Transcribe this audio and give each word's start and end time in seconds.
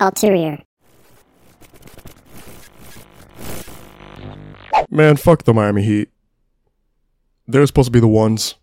Alteriior. 0.00 0.62
Man, 4.90 5.16
fuck 5.16 5.44
the 5.44 5.54
Miami 5.54 5.82
Heat. 5.82 6.08
They 7.46 7.58
were 7.58 7.66
supposed 7.66 7.86
to 7.86 7.92
be 7.92 8.00
the 8.00 8.08
ones. 8.08 8.54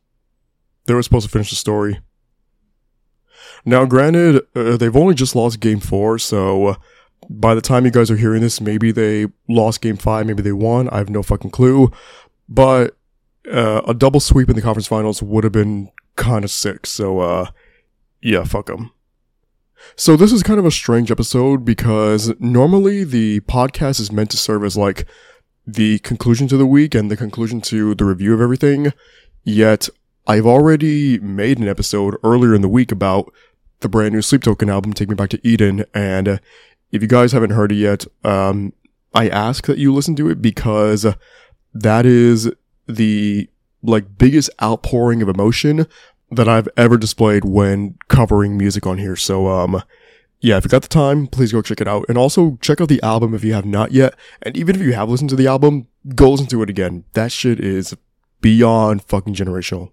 They 0.85 0.93
were 0.93 1.03
supposed 1.03 1.25
to 1.25 1.31
finish 1.31 1.49
the 1.49 1.55
story. 1.55 1.99
Now, 3.65 3.85
granted, 3.85 4.41
uh, 4.55 4.77
they've 4.77 4.95
only 4.95 5.13
just 5.13 5.35
lost 5.35 5.59
game 5.59 5.79
four, 5.79 6.19
so 6.19 6.67
uh, 6.67 6.75
by 7.29 7.53
the 7.53 7.61
time 7.61 7.85
you 7.85 7.91
guys 7.91 8.09
are 8.09 8.17
hearing 8.17 8.41
this, 8.41 8.61
maybe 8.61 8.91
they 8.91 9.27
lost 9.49 9.81
game 9.81 9.97
five, 9.97 10.25
maybe 10.25 10.41
they 10.41 10.53
won. 10.53 10.89
I 10.89 10.97
have 10.97 11.09
no 11.09 11.23
fucking 11.23 11.51
clue. 11.51 11.91
But 12.47 12.97
uh, 13.51 13.81
a 13.87 13.93
double 13.93 14.19
sweep 14.19 14.49
in 14.49 14.55
the 14.55 14.61
conference 14.61 14.87
finals 14.87 15.21
would 15.21 15.43
have 15.43 15.53
been 15.53 15.91
kind 16.15 16.43
of 16.45 16.51
sick, 16.51 16.85
so 16.85 17.19
uh, 17.19 17.49
yeah, 18.21 18.43
fuck 18.43 18.67
them. 18.67 18.91
So 19.95 20.15
this 20.15 20.31
is 20.31 20.43
kind 20.43 20.59
of 20.59 20.65
a 20.65 20.71
strange 20.71 21.11
episode 21.11 21.65
because 21.65 22.33
normally 22.39 23.03
the 23.03 23.41
podcast 23.41 23.99
is 23.99 24.11
meant 24.11 24.31
to 24.31 24.37
serve 24.37 24.63
as 24.63 24.77
like 24.77 25.05
the 25.65 25.99
conclusion 25.99 26.47
to 26.47 26.57
the 26.57 26.65
week 26.65 26.95
and 26.95 27.11
the 27.11 27.17
conclusion 27.17 27.61
to 27.61 27.93
the 27.95 28.05
review 28.05 28.33
of 28.33 28.41
everything. 28.41 28.93
Yet 29.43 29.89
I've 30.25 30.45
already 30.45 31.19
made 31.19 31.59
an 31.59 31.67
episode 31.67 32.15
earlier 32.23 32.53
in 32.53 32.61
the 32.61 32.69
week 32.69 32.91
about 32.91 33.33
the 33.79 33.89
brand 33.89 34.13
new 34.13 34.21
Sleep 34.21 34.43
Token 34.43 34.69
album, 34.69 34.93
Take 34.93 35.09
Me 35.09 35.15
Back 35.15 35.29
to 35.29 35.47
Eden. 35.47 35.85
And 35.93 36.39
if 36.91 37.01
you 37.01 37.07
guys 37.07 37.31
haven't 37.31 37.51
heard 37.51 37.71
it 37.71 37.75
yet, 37.75 38.05
um, 38.23 38.73
I 39.13 39.29
ask 39.29 39.67
that 39.67 39.77
you 39.77 39.93
listen 39.93 40.15
to 40.17 40.29
it 40.29 40.41
because 40.41 41.05
that 41.73 42.05
is 42.05 42.51
the 42.87 43.49
like 43.83 44.17
biggest 44.17 44.49
outpouring 44.61 45.21
of 45.21 45.29
emotion 45.29 45.85
that 46.31 46.47
I've 46.47 46.67
ever 46.75 46.97
displayed 46.97 47.45
when 47.45 47.97
covering 48.07 48.57
music 48.57 48.85
on 48.85 48.97
here. 48.97 49.15
So, 49.15 49.47
um, 49.47 49.81
yeah, 50.39 50.57
if 50.57 50.65
you 50.65 50.69
got 50.69 50.81
the 50.81 50.87
time, 50.87 51.27
please 51.27 51.51
go 51.51 51.61
check 51.61 51.81
it 51.81 51.87
out. 51.87 52.05
And 52.09 52.17
also 52.17 52.57
check 52.61 52.81
out 52.81 52.89
the 52.89 53.01
album 53.01 53.33
if 53.33 53.43
you 53.43 53.53
have 53.53 53.65
not 53.65 53.91
yet. 53.91 54.15
And 54.41 54.55
even 54.57 54.75
if 54.75 54.81
you 54.81 54.93
have 54.93 55.09
listened 55.09 55.29
to 55.31 55.35
the 55.35 55.47
album, 55.47 55.87
go 56.15 56.31
listen 56.31 56.47
to 56.47 56.61
it 56.61 56.69
again. 56.69 57.05
That 57.13 57.31
shit 57.31 57.59
is 57.59 57.95
beyond 58.41 59.03
fucking 59.03 59.35
generational. 59.35 59.91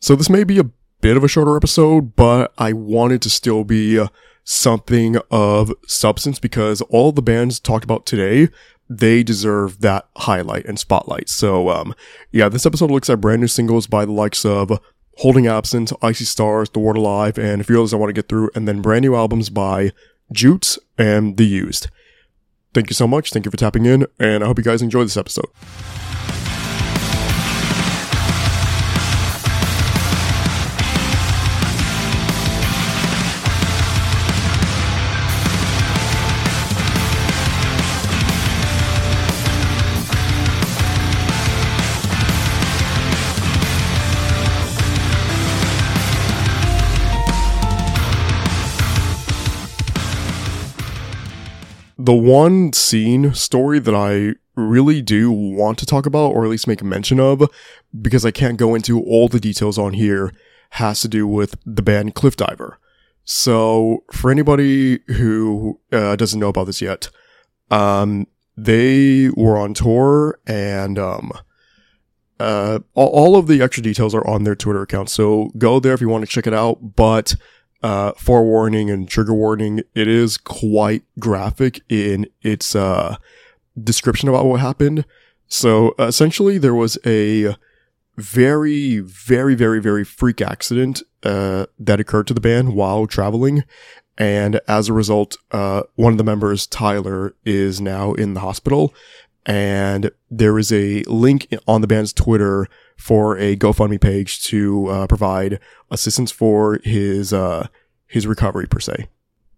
So 0.00 0.14
this 0.14 0.30
may 0.30 0.44
be 0.44 0.58
a 0.58 0.70
bit 1.00 1.16
of 1.16 1.24
a 1.24 1.28
shorter 1.28 1.56
episode, 1.56 2.16
but 2.16 2.52
I 2.56 2.72
wanted 2.72 3.20
to 3.22 3.30
still 3.30 3.64
be 3.64 4.04
something 4.44 5.16
of 5.30 5.72
substance 5.86 6.38
because 6.38 6.80
all 6.82 7.12
the 7.12 7.20
bands 7.20 7.60
talked 7.60 7.84
about 7.84 8.06
today, 8.06 8.48
they 8.88 9.22
deserve 9.22 9.80
that 9.80 10.08
highlight 10.16 10.64
and 10.64 10.78
spotlight. 10.78 11.28
So, 11.28 11.68
um, 11.68 11.94
yeah, 12.32 12.48
this 12.48 12.64
episode 12.64 12.90
looks 12.90 13.10
at 13.10 13.20
brand 13.20 13.42
new 13.42 13.48
singles 13.48 13.86
by 13.86 14.06
the 14.06 14.12
likes 14.12 14.46
of 14.46 14.80
Holding 15.18 15.48
Absence, 15.48 15.92
I 16.00 16.12
See 16.12 16.24
Stars, 16.24 16.70
The 16.70 16.78
Word 16.78 16.96
Alive, 16.96 17.38
and 17.38 17.60
a 17.60 17.64
few 17.64 17.78
others 17.78 17.92
I 17.92 17.96
want 17.96 18.10
to 18.10 18.12
get 18.12 18.28
through, 18.28 18.50
and 18.54 18.68
then 18.68 18.80
brand 18.80 19.02
new 19.02 19.16
albums 19.16 19.50
by 19.50 19.90
Jutes 20.30 20.78
and 20.96 21.36
The 21.36 21.44
Used. 21.44 21.88
Thank 22.72 22.88
you 22.88 22.94
so 22.94 23.08
much. 23.08 23.32
Thank 23.32 23.44
you 23.44 23.50
for 23.50 23.56
tapping 23.56 23.84
in, 23.84 24.06
and 24.20 24.44
I 24.44 24.46
hope 24.46 24.58
you 24.58 24.64
guys 24.64 24.80
enjoy 24.80 25.02
this 25.02 25.16
episode. 25.16 25.48
The 52.08 52.14
one 52.14 52.72
scene 52.72 53.34
story 53.34 53.78
that 53.80 53.94
I 53.94 54.36
really 54.56 55.02
do 55.02 55.30
want 55.30 55.76
to 55.80 55.84
talk 55.84 56.06
about, 56.06 56.32
or 56.32 56.42
at 56.42 56.48
least 56.48 56.66
make 56.66 56.82
mention 56.82 57.20
of, 57.20 57.50
because 58.00 58.24
I 58.24 58.30
can't 58.30 58.56
go 58.56 58.74
into 58.74 59.02
all 59.02 59.28
the 59.28 59.38
details 59.38 59.76
on 59.76 59.92
here, 59.92 60.32
has 60.70 61.02
to 61.02 61.08
do 61.08 61.26
with 61.26 61.56
the 61.66 61.82
band 61.82 62.14
Cliffdiver. 62.14 62.76
So, 63.26 64.04
for 64.10 64.30
anybody 64.30 65.00
who 65.08 65.80
uh, 65.92 66.16
doesn't 66.16 66.40
know 66.40 66.48
about 66.48 66.64
this 66.64 66.80
yet, 66.80 67.10
um, 67.70 68.26
they 68.56 69.28
were 69.36 69.58
on 69.58 69.74
tour 69.74 70.40
and, 70.46 70.98
um, 70.98 71.30
uh, 72.40 72.78
all 72.94 73.36
of 73.36 73.48
the 73.48 73.60
extra 73.60 73.82
details 73.82 74.14
are 74.14 74.26
on 74.26 74.44
their 74.44 74.56
Twitter 74.56 74.80
account. 74.80 75.10
So 75.10 75.50
go 75.58 75.78
there 75.78 75.92
if 75.92 76.00
you 76.00 76.08
want 76.08 76.24
to 76.24 76.30
check 76.30 76.46
it 76.46 76.54
out. 76.54 76.96
But 76.96 77.34
uh, 77.82 78.12
forewarning 78.12 78.90
and 78.90 79.08
trigger 79.08 79.34
warning, 79.34 79.82
it 79.94 80.08
is 80.08 80.36
quite 80.36 81.02
graphic 81.18 81.80
in 81.88 82.26
its 82.42 82.74
uh, 82.74 83.16
description 83.82 84.28
about 84.28 84.46
what 84.46 84.60
happened. 84.60 85.04
So 85.46 85.94
essentially, 85.98 86.58
there 86.58 86.74
was 86.74 86.98
a 87.06 87.54
very, 88.16 88.98
very, 88.98 89.54
very, 89.54 89.80
very 89.80 90.04
freak 90.04 90.40
accident 90.40 91.02
uh, 91.22 91.66
that 91.78 92.00
occurred 92.00 92.26
to 92.26 92.34
the 92.34 92.40
band 92.40 92.74
while 92.74 93.06
traveling. 93.06 93.64
And 94.18 94.60
as 94.66 94.88
a 94.88 94.92
result, 94.92 95.36
uh, 95.52 95.84
one 95.94 96.12
of 96.12 96.18
the 96.18 96.24
members, 96.24 96.66
Tyler, 96.66 97.36
is 97.44 97.80
now 97.80 98.14
in 98.14 98.34
the 98.34 98.40
hospital. 98.40 98.92
And 99.48 100.10
there 100.30 100.58
is 100.58 100.70
a 100.70 101.02
link 101.04 101.48
on 101.66 101.80
the 101.80 101.86
band's 101.86 102.12
Twitter 102.12 102.68
for 102.98 103.38
a 103.38 103.56
GoFundMe 103.56 103.98
page 103.98 104.44
to 104.44 104.88
uh, 104.88 105.06
provide 105.06 105.58
assistance 105.90 106.30
for 106.30 106.80
his 106.84 107.32
uh, 107.32 107.68
his 108.06 108.26
recovery 108.26 108.66
per 108.66 108.78
se. 108.78 109.08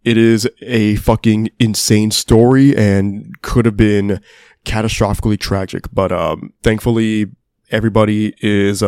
It 0.04 0.16
is 0.16 0.48
a 0.62 0.94
fucking 0.96 1.50
insane 1.58 2.12
story 2.12 2.74
and 2.76 3.34
could 3.42 3.66
have 3.66 3.76
been 3.76 4.20
catastrophically 4.64 5.38
tragic, 5.38 5.84
but 5.92 6.12
um, 6.12 6.52
thankfully 6.62 7.26
everybody 7.70 8.34
is 8.40 8.84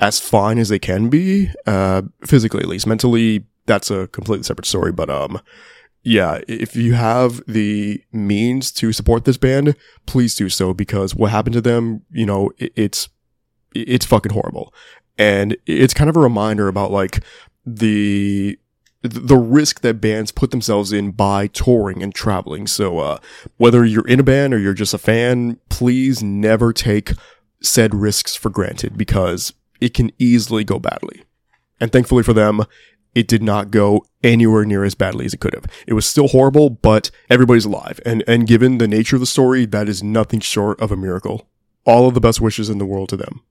as 0.00 0.18
fine 0.18 0.58
as 0.58 0.70
they 0.70 0.78
can 0.78 1.10
be, 1.10 1.50
uh, 1.66 2.02
physically 2.24 2.60
at 2.60 2.68
least. 2.68 2.86
Mentally, 2.86 3.44
that's 3.66 3.90
a 3.90 4.08
completely 4.08 4.42
separate 4.42 4.66
story, 4.66 4.92
but 4.92 5.10
um, 5.10 5.40
yeah, 6.04 6.40
if 6.48 6.74
you 6.74 6.94
have 6.94 7.42
the 7.46 8.02
means 8.12 8.72
to 8.72 8.92
support 8.92 9.24
this 9.24 9.36
band, 9.36 9.76
please 10.06 10.34
do 10.34 10.48
so 10.48 10.74
because 10.74 11.14
what 11.14 11.30
happened 11.30 11.54
to 11.54 11.60
them, 11.60 12.02
you 12.10 12.26
know, 12.26 12.50
it, 12.58 12.72
it's 12.74 13.08
it's 13.74 14.06
fucking 14.06 14.32
horrible. 14.32 14.74
And 15.16 15.56
it's 15.66 15.94
kind 15.94 16.10
of 16.10 16.16
a 16.16 16.20
reminder 16.20 16.68
about 16.68 16.90
like 16.90 17.22
the 17.64 18.58
the 19.02 19.36
risk 19.36 19.80
that 19.80 20.00
bands 20.00 20.30
put 20.30 20.52
themselves 20.52 20.92
in 20.92 21.10
by 21.10 21.48
touring 21.48 22.02
and 22.02 22.14
traveling. 22.14 22.66
So 22.66 22.98
uh, 22.98 23.18
whether 23.56 23.84
you're 23.84 24.06
in 24.06 24.20
a 24.20 24.24
band 24.24 24.54
or 24.54 24.58
you're 24.58 24.74
just 24.74 24.94
a 24.94 24.98
fan, 24.98 25.58
please 25.68 26.22
never 26.22 26.72
take 26.72 27.12
said 27.60 27.94
risks 27.94 28.34
for 28.34 28.50
granted 28.50 28.96
because 28.96 29.52
it 29.80 29.94
can 29.94 30.10
easily 30.18 30.64
go 30.64 30.78
badly. 30.78 31.24
And 31.80 31.90
thankfully 31.90 32.22
for 32.22 32.32
them, 32.32 32.62
it 33.14 33.28
did 33.28 33.42
not 33.42 33.70
go 33.70 34.04
anywhere 34.22 34.64
near 34.64 34.84
as 34.84 34.94
badly 34.94 35.26
as 35.26 35.34
it 35.34 35.40
could 35.40 35.54
have. 35.54 35.66
It 35.86 35.94
was 35.94 36.06
still 36.06 36.28
horrible, 36.28 36.70
but 36.70 37.10
everybody's 37.28 37.64
alive. 37.64 38.00
And 38.04 38.24
and 38.26 38.46
given 38.46 38.78
the 38.78 38.88
nature 38.88 39.16
of 39.16 39.20
the 39.20 39.26
story, 39.26 39.66
that 39.66 39.88
is 39.88 40.02
nothing 40.02 40.40
short 40.40 40.80
of 40.80 40.90
a 40.90 40.96
miracle. 40.96 41.48
All 41.84 42.06
of 42.08 42.14
the 42.14 42.20
best 42.20 42.40
wishes 42.40 42.70
in 42.70 42.78
the 42.78 42.86
world 42.86 43.08
to 43.10 43.16
them. 43.16 43.42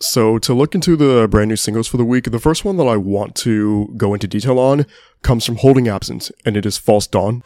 So 0.00 0.38
to 0.38 0.52
look 0.52 0.74
into 0.74 0.96
the 0.96 1.28
brand 1.28 1.48
new 1.48 1.56
singles 1.56 1.86
for 1.86 1.96
the 1.96 2.04
week, 2.04 2.24
the 2.24 2.40
first 2.40 2.64
one 2.64 2.76
that 2.78 2.84
I 2.84 2.96
want 2.96 3.36
to 3.36 3.94
go 3.96 4.12
into 4.12 4.26
detail 4.26 4.58
on 4.58 4.86
comes 5.22 5.46
from 5.46 5.56
Holding 5.56 5.88
Absence, 5.88 6.32
and 6.44 6.56
it 6.56 6.66
is 6.66 6.76
False 6.76 7.06
Dawn. 7.06 7.42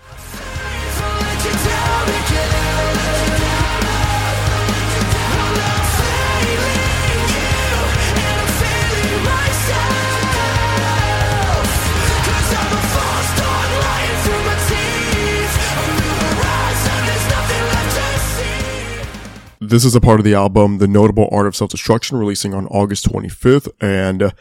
This 19.69 19.85
is 19.85 19.95
a 19.95 20.01
part 20.01 20.19
of 20.19 20.25
the 20.25 20.33
album, 20.33 20.79
The 20.79 20.89
Noble 20.89 21.29
Art 21.31 21.47
of 21.47 21.55
Self 21.55 21.73
Destruction, 21.73 22.17
releasing 22.17 22.55
on 22.55 22.67
August 22.69 23.05
25th. 23.05 23.69
And 23.83 24.33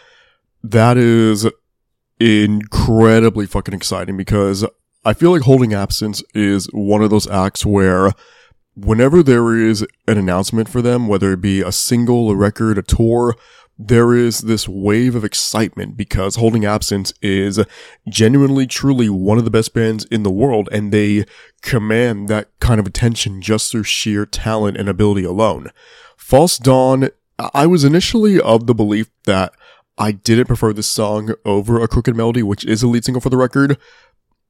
that 0.64 0.96
is 0.96 1.46
incredibly 2.18 3.46
fucking 3.46 3.74
exciting 3.74 4.16
because 4.16 4.66
I 5.04 5.12
feel 5.12 5.32
like 5.32 5.42
Holding 5.42 5.74
Absence 5.74 6.24
is 6.34 6.68
one 6.72 7.04
of 7.04 7.10
those 7.10 7.28
acts 7.28 7.66
where 7.66 8.14
whenever 8.74 9.22
there 9.22 9.54
is 9.54 9.86
an 10.08 10.18
announcement 10.18 10.70
for 10.70 10.82
them, 10.82 11.10
whether 11.10 11.34
it 11.34 11.42
be 11.42 11.60
a 11.60 11.74
single, 11.74 12.30
a 12.30 12.36
record, 12.36 12.78
a 12.78 12.82
tour, 12.82 13.36
there 13.80 14.16
is 14.16 14.40
this 14.40 14.68
wave 14.68 15.16
of 15.16 15.24
excitement 15.24 15.96
because 15.96 16.36
Holding 16.36 16.66
Absence 16.66 17.14
is 17.22 17.64
genuinely, 18.10 18.66
truly 18.66 19.10
one 19.10 19.38
of 19.38 19.46
the 19.46 19.52
best 19.52 19.74
bands 19.74 20.06
in 20.06 20.24
the 20.24 20.32
world, 20.32 20.68
and 20.72 20.92
they 20.92 21.26
command 21.62 22.28
that 22.28 22.50
kind 22.60 22.80
of 22.80 22.88
attention 22.88 23.42
just 23.42 23.72
through 23.72 23.84
sheer 23.84 24.26
talent 24.26 24.78
and 24.78 24.90
ability 24.90 25.24
alone. 25.24 25.70
False 26.18 26.58
Dawn, 26.58 27.10
I 27.54 27.68
was 27.68 27.84
initially 27.84 28.42
of 28.42 28.66
the 28.66 28.74
belief 28.74 29.10
that 29.26 29.54
I 29.98 30.12
didn't 30.12 30.48
prefer 30.48 30.74
this 30.74 30.88
song 30.88 31.34
over 31.46 31.82
A 31.82 31.88
Crooked 31.88 32.16
Melody, 32.16 32.44
which 32.44 32.66
is 32.66 32.82
a 32.82 32.88
lead 32.88 33.06
single 33.06 33.22
for 33.22 33.30
the 33.30 33.38
record. 33.38 33.78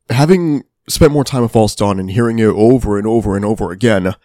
having 0.10 0.64
spent 0.88 1.12
more 1.12 1.26
time 1.26 1.42
with 1.42 1.52
False 1.52 1.76
Dawn 1.76 2.00
and 2.00 2.12
hearing 2.12 2.40
it 2.40 2.46
over 2.46 2.98
and 2.98 3.06
over 3.06 3.36
and 3.36 3.44
over 3.44 3.72
again, 3.72 4.16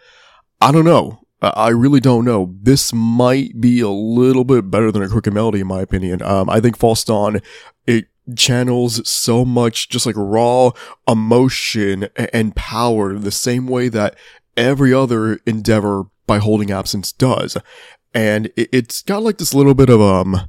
I 0.61 0.71
don't 0.71 0.85
know. 0.85 1.22
I 1.43 1.69
really 1.69 1.99
don't 1.99 2.25
know. 2.25 2.55
This 2.61 2.93
might 2.93 3.59
be 3.59 3.81
a 3.81 3.89
little 3.89 4.43
bit 4.43 4.71
better 4.71 4.91
than 4.91 5.03
a 5.03 5.09
Crooked 5.09 5.33
Melody, 5.33 5.59
in 5.59 5.67
my 5.67 5.81
opinion. 5.81 6.21
Um, 6.21 6.49
I 6.49 6.59
think 6.59 6.77
False 6.77 7.03
Dawn, 7.03 7.41
it 7.85 8.05
channels 8.35 9.07
so 9.07 9.43
much 9.43 9.89
just 9.89 10.05
like 10.05 10.15
raw 10.17 10.71
emotion 11.07 12.07
and 12.15 12.55
power 12.55 13.17
the 13.17 13.31
same 13.31 13.67
way 13.67 13.89
that 13.89 14.15
every 14.55 14.93
other 14.93 15.39
endeavor 15.45 16.05
by 16.25 16.37
Holding 16.37 16.71
Absence 16.71 17.11
does. 17.11 17.57
And 18.13 18.51
it's 18.55 19.01
got 19.01 19.23
like 19.23 19.37
this 19.37 19.53
little 19.53 19.73
bit 19.73 19.89
of, 19.89 19.99
um, 19.99 20.47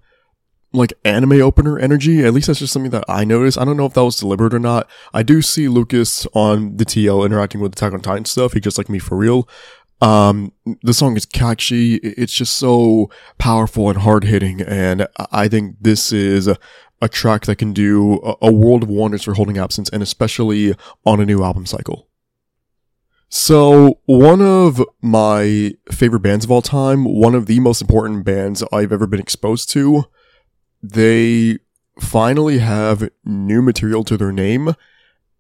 like 0.75 0.93
anime 1.05 1.41
opener 1.41 1.79
energy. 1.79 2.25
At 2.25 2.35
least 2.35 2.49
that's 2.49 2.59
just 2.59 2.73
something 2.73 2.91
that 2.91 3.05
I 3.09 3.25
noticed. 3.25 3.59
I 3.59 3.65
don't 3.65 3.77
know 3.77 3.87
if 3.87 3.95
that 3.95 4.05
was 4.05 4.17
deliberate 4.17 4.53
or 4.53 4.59
not. 4.59 4.89
I 5.15 5.23
do 5.23 5.41
see 5.41 5.69
Lucas 5.69 6.27
on 6.35 6.77
the 6.77 6.85
TL 6.85 7.25
interacting 7.25 7.61
with 7.61 7.73
the 7.75 7.79
Attack 7.79 7.95
on 7.95 8.01
Titan 8.01 8.25
stuff. 8.25 8.53
He 8.53 8.61
just 8.61 8.77
like 8.77 8.89
me 8.89 8.99
for 8.99 9.17
real. 9.17 9.49
Um, 10.01 10.53
the 10.83 10.93
song 10.93 11.17
is 11.17 11.25
catchy. 11.25 11.97
It's 11.97 12.33
just 12.33 12.57
so 12.57 13.11
powerful 13.39 13.89
and 13.89 13.99
hard 13.99 14.25
hitting. 14.25 14.61
And 14.61 15.07
I 15.33 15.49
think 15.49 15.77
this 15.81 16.13
is 16.13 16.49
a 17.01 17.09
track 17.09 17.47
that 17.47 17.57
can 17.57 17.73
do 17.73 18.21
a, 18.41 18.53
world 18.53 18.83
of 18.83 18.89
wonders 18.89 19.23
for 19.23 19.35
holding 19.35 19.59
absence 19.59 19.89
and 19.91 20.03
especially 20.03 20.75
on 21.05 21.21
a 21.21 21.27
new 21.27 21.43
album 21.43 21.67
cycle. 21.67 22.09
So, 23.29 24.01
one 24.05 24.41
of 24.41 24.81
my 25.03 25.73
favorite 25.91 26.21
bands 26.21 26.45
of 26.45 26.51
all 26.51 26.63
time, 26.63 27.05
one 27.05 27.35
of 27.35 27.47
the 27.47 27.59
most 27.59 27.83
important 27.83 28.25
bands 28.25 28.63
I've 28.73 28.93
ever 28.93 29.07
been 29.07 29.21
exposed 29.21 29.71
to, 29.71 30.05
they 30.83 31.59
finally 31.99 32.59
have 32.59 33.09
new 33.25 33.61
material 33.61 34.05
to 34.05 34.17
their 34.17 34.33
name 34.33 34.75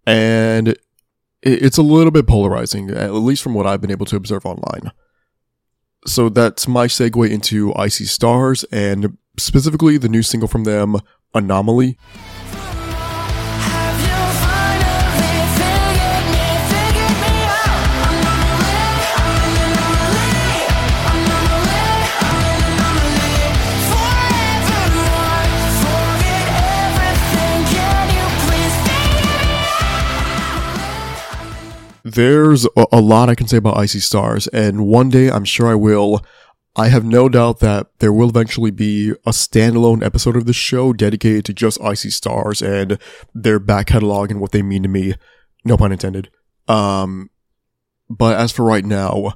and 0.06 0.76
it's 1.44 1.79
a 1.79 1.82
little 1.82 2.11
bit 2.11 2.26
polarizing, 2.26 2.91
at 2.91 3.12
least 3.12 3.43
from 3.43 3.55
what 3.55 3.67
I've 3.67 3.81
been 3.81 3.91
able 3.91 4.06
to 4.06 4.17
observe 4.17 4.46
online. 4.46 4.91
So 6.06 6.29
that's 6.29 6.67
my 6.67 6.87
segue 6.87 7.31
into 7.31 7.75
I 7.75 7.88
See 7.88 8.05
Stars 8.05 8.64
and 8.73 9.17
specifically 9.38 9.96
the 9.99 10.08
new 10.08 10.23
single 10.23 10.49
from 10.49 10.64
them, 10.64 10.96
Anomaly. 11.35 11.96
There's 32.14 32.64
a, 32.76 33.00
lot 33.00 33.28
I 33.28 33.34
can 33.34 33.49
say 33.49 33.56
about 33.56 33.76
I 33.76 33.87
See 33.87 33.99
Stars, 33.99 34.46
and 34.49 34.87
one 34.87 35.08
day 35.11 35.28
I'm 35.28 35.44
sure 35.44 35.66
I 35.66 35.75
will. 35.75 36.25
I 36.76 36.87
have 36.87 37.05
no 37.05 37.28
doubt 37.28 37.58
that 37.58 37.88
there 37.99 38.12
will 38.12 38.28
eventually 38.28 38.70
be 38.70 39.11
a 39.26 39.31
standalone 39.31 40.05
episode 40.05 40.37
of 40.37 40.46
this 40.46 40.55
show 40.55 40.93
dedicated 40.93 41.44
to 41.46 41.52
just 41.52 41.81
I 41.82 41.94
See 41.94 42.11
Stars 42.11 42.62
and 42.62 42.99
their 43.34 43.58
back 43.58 43.88
catalog 43.88 44.31
and 44.31 44.40
what 44.40 44.52
they 44.52 44.62
mean 44.62 44.84
to 44.84 44.88
me. 44.88 45.14
No 45.64 45.76
pun 45.76 45.90
intended. 45.90 46.31
Um, 46.69 47.31
but 48.08 48.38
as 48.38 48.52
for 48.52 48.64
right 48.64 48.84
now, 48.84 49.32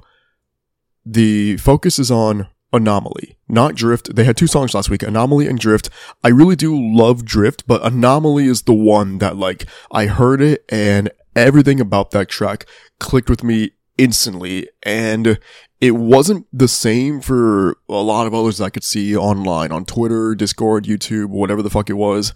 the 1.05 1.57
focus 1.57 1.99
is 1.99 2.09
on 2.09 2.47
Anomaly, 2.71 3.37
not 3.49 3.75
Drift. 3.75 4.15
They 4.15 4.23
had 4.23 4.37
two 4.37 4.47
songs 4.47 4.73
last 4.73 4.89
week, 4.89 5.03
Anomaly 5.03 5.47
and 5.47 5.59
Drift. 5.59 5.89
I 6.23 6.29
really 6.29 6.55
do 6.55 6.79
love 6.79 7.25
Drift, 7.25 7.67
but 7.67 7.85
Anomaly 7.85 8.45
is 8.45 8.61
the 8.61 8.73
one 8.73 9.17
that 9.17 9.35
like 9.35 9.65
I 9.91 10.05
heard 10.05 10.41
it 10.41 10.63
and 10.69 11.11
everything 11.39 11.79
about 11.79 12.11
that 12.11 12.29
track 12.29 12.65
clicked 12.99 13.29
with 13.29 13.43
me 13.43 13.71
instantly. 13.97 14.69
And 14.83 15.39
it 15.81 15.91
wasn't 15.91 16.47
the 16.51 16.67
same 16.67 17.21
for 17.21 17.77
a 17.87 17.93
lot 17.93 18.27
of 18.27 18.33
others 18.33 18.61
I 18.61 18.69
could 18.69 18.83
see 18.83 19.15
online 19.15 19.71
on 19.71 19.85
Twitter, 19.85 20.35
Discord, 20.35 20.85
YouTube, 20.85 21.27
whatever 21.27 21.61
the 21.61 21.69
fuck 21.69 21.89
it 21.89 21.93
was. 21.93 22.33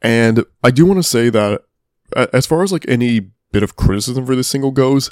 And 0.00 0.44
I 0.62 0.70
do 0.70 0.84
want 0.84 0.98
to 0.98 1.08
say 1.08 1.30
that 1.30 1.62
as 2.32 2.46
far 2.46 2.62
as 2.62 2.72
like 2.72 2.84
any 2.88 3.30
bit 3.52 3.62
of 3.62 3.76
criticism 3.76 4.26
for 4.26 4.34
this 4.34 4.48
single 4.48 4.72
goes, 4.72 5.10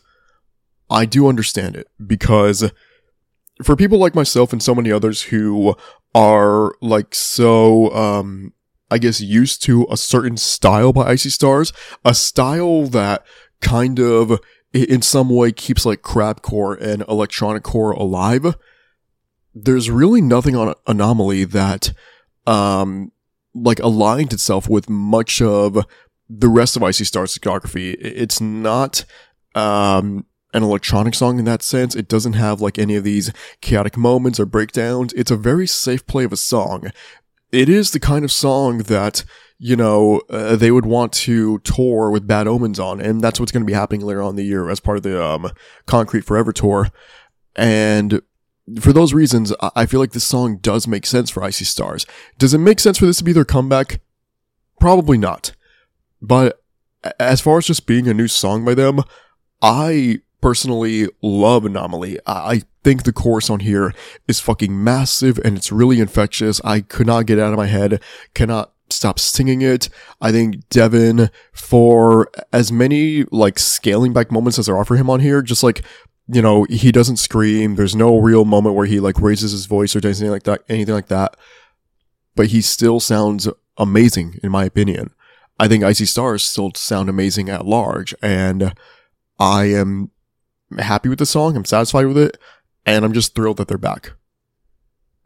I 0.90 1.04
do 1.04 1.28
understand 1.28 1.76
it 1.76 1.86
because 2.04 2.70
for 3.62 3.76
people 3.76 3.98
like 3.98 4.14
myself 4.14 4.52
and 4.52 4.62
so 4.62 4.74
many 4.74 4.90
others 4.90 5.22
who 5.22 5.76
are 6.14 6.72
like 6.80 7.14
so 7.14 7.94
um 7.94 8.52
I 8.90 8.98
guess, 8.98 9.20
used 9.20 9.62
to 9.64 9.86
a 9.90 9.96
certain 9.96 10.36
style 10.36 10.92
by 10.92 11.06
I 11.10 11.14
See 11.14 11.30
Stars, 11.30 11.72
a 12.04 12.14
style 12.14 12.86
that 12.88 13.24
kind 13.60 13.98
of, 13.98 14.38
in 14.72 15.02
some 15.02 15.28
way, 15.30 15.52
keeps 15.52 15.86
like 15.86 16.02
crabcore 16.02 16.80
and 16.80 17.04
electronic 17.08 17.62
core 17.62 17.92
alive. 17.92 18.56
There's 19.54 19.90
really 19.90 20.20
nothing 20.20 20.56
on 20.56 20.74
Anomaly 20.86 21.44
that, 21.44 21.92
um, 22.46 23.12
like 23.54 23.80
aligned 23.80 24.32
itself 24.32 24.68
with 24.68 24.88
much 24.88 25.42
of 25.42 25.84
the 26.28 26.48
rest 26.48 26.76
of 26.76 26.82
I 26.82 26.90
See 26.90 27.04
Stars 27.04 27.36
discography. 27.36 27.96
It's 28.00 28.40
not, 28.40 29.04
um, 29.54 30.26
an 30.52 30.64
electronic 30.64 31.14
song 31.14 31.38
in 31.38 31.44
that 31.44 31.62
sense. 31.62 31.94
It 31.94 32.08
doesn't 32.08 32.32
have 32.32 32.60
like 32.60 32.78
any 32.78 32.96
of 32.96 33.04
these 33.04 33.32
chaotic 33.60 33.96
moments 33.96 34.40
or 34.40 34.46
breakdowns. 34.46 35.12
It's 35.12 35.30
a 35.30 35.36
very 35.36 35.66
safe 35.66 36.04
play 36.06 36.24
of 36.24 36.32
a 36.32 36.36
song 36.36 36.90
it 37.52 37.68
is 37.68 37.90
the 37.90 38.00
kind 38.00 38.24
of 38.24 38.32
song 38.32 38.78
that 38.78 39.24
you 39.58 39.76
know 39.76 40.22
uh, 40.30 40.56
they 40.56 40.70
would 40.70 40.86
want 40.86 41.12
to 41.12 41.58
tour 41.60 42.10
with 42.10 42.26
Bad 42.26 42.46
Omens 42.46 42.78
on, 42.78 43.00
and 43.00 43.20
that's 43.20 43.38
what's 43.38 43.52
going 43.52 43.62
to 43.62 43.66
be 43.66 43.72
happening 43.72 44.00
later 44.00 44.22
on 44.22 44.36
the 44.36 44.44
year 44.44 44.68
as 44.70 44.80
part 44.80 44.96
of 44.96 45.02
the 45.02 45.22
um, 45.22 45.50
Concrete 45.86 46.24
Forever 46.24 46.52
tour. 46.52 46.88
And 47.56 48.22
for 48.80 48.92
those 48.92 49.12
reasons, 49.12 49.52
I 49.74 49.86
feel 49.86 50.00
like 50.00 50.12
this 50.12 50.24
song 50.24 50.58
does 50.58 50.86
make 50.86 51.06
sense 51.06 51.30
for 51.30 51.42
I 51.42 51.50
See 51.50 51.64
Stars. 51.64 52.06
Does 52.38 52.54
it 52.54 52.58
make 52.58 52.80
sense 52.80 52.98
for 52.98 53.06
this 53.06 53.18
to 53.18 53.24
be 53.24 53.32
their 53.32 53.44
comeback? 53.44 54.00
Probably 54.78 55.18
not. 55.18 55.52
But 56.22 56.62
as 57.18 57.40
far 57.40 57.58
as 57.58 57.66
just 57.66 57.86
being 57.86 58.08
a 58.08 58.14
new 58.14 58.28
song 58.28 58.64
by 58.64 58.74
them, 58.74 59.02
I 59.62 60.20
personally 60.40 61.08
love 61.22 61.64
Anomaly. 61.64 62.18
I 62.26 62.62
think 62.82 63.02
the 63.02 63.12
chorus 63.12 63.50
on 63.50 63.60
here 63.60 63.92
is 64.26 64.40
fucking 64.40 64.82
massive 64.82 65.38
and 65.44 65.56
it's 65.56 65.72
really 65.72 66.00
infectious. 66.00 66.60
I 66.64 66.80
could 66.80 67.06
not 67.06 67.26
get 67.26 67.38
out 67.38 67.52
of 67.52 67.58
my 67.58 67.66
head, 67.66 68.02
cannot 68.34 68.72
stop 68.92 69.18
singing 69.18 69.62
it. 69.62 69.88
I 70.20 70.32
think 70.32 70.68
Devin, 70.68 71.30
for 71.52 72.30
as 72.52 72.72
many 72.72 73.24
like 73.30 73.58
scaling 73.58 74.12
back 74.12 74.30
moments 74.30 74.58
as 74.58 74.66
there 74.66 74.76
are 74.76 74.84
for 74.84 74.96
him 74.96 75.10
on 75.10 75.20
here, 75.20 75.42
just 75.42 75.62
like, 75.62 75.82
you 76.28 76.42
know, 76.42 76.64
he 76.64 76.92
doesn't 76.92 77.16
scream. 77.16 77.74
There's 77.74 77.96
no 77.96 78.18
real 78.18 78.44
moment 78.44 78.74
where 78.74 78.86
he 78.86 79.00
like 79.00 79.20
raises 79.20 79.52
his 79.52 79.66
voice 79.66 79.94
or 79.94 80.04
anything 80.04 80.30
like 80.30 80.44
that, 80.44 80.62
anything 80.68 80.94
like 80.94 81.08
that. 81.08 81.36
But 82.36 82.48
he 82.48 82.60
still 82.60 83.00
sounds 83.00 83.48
amazing 83.76 84.38
in 84.42 84.50
my 84.50 84.64
opinion. 84.64 85.10
I 85.58 85.68
think 85.68 85.84
I 85.84 85.92
See 85.92 86.06
Stars 86.06 86.44
still 86.44 86.72
sound 86.74 87.08
amazing 87.08 87.48
at 87.48 87.66
large 87.66 88.14
and 88.22 88.72
I 89.38 89.64
am 89.66 90.10
happy 90.78 91.08
with 91.08 91.18
the 91.18 91.26
song. 91.26 91.56
I'm 91.56 91.64
satisfied 91.64 92.06
with 92.06 92.18
it. 92.18 92.38
And 92.86 93.04
I'm 93.04 93.12
just 93.12 93.34
thrilled 93.34 93.58
that 93.58 93.68
they're 93.68 93.78
back. 93.78 94.12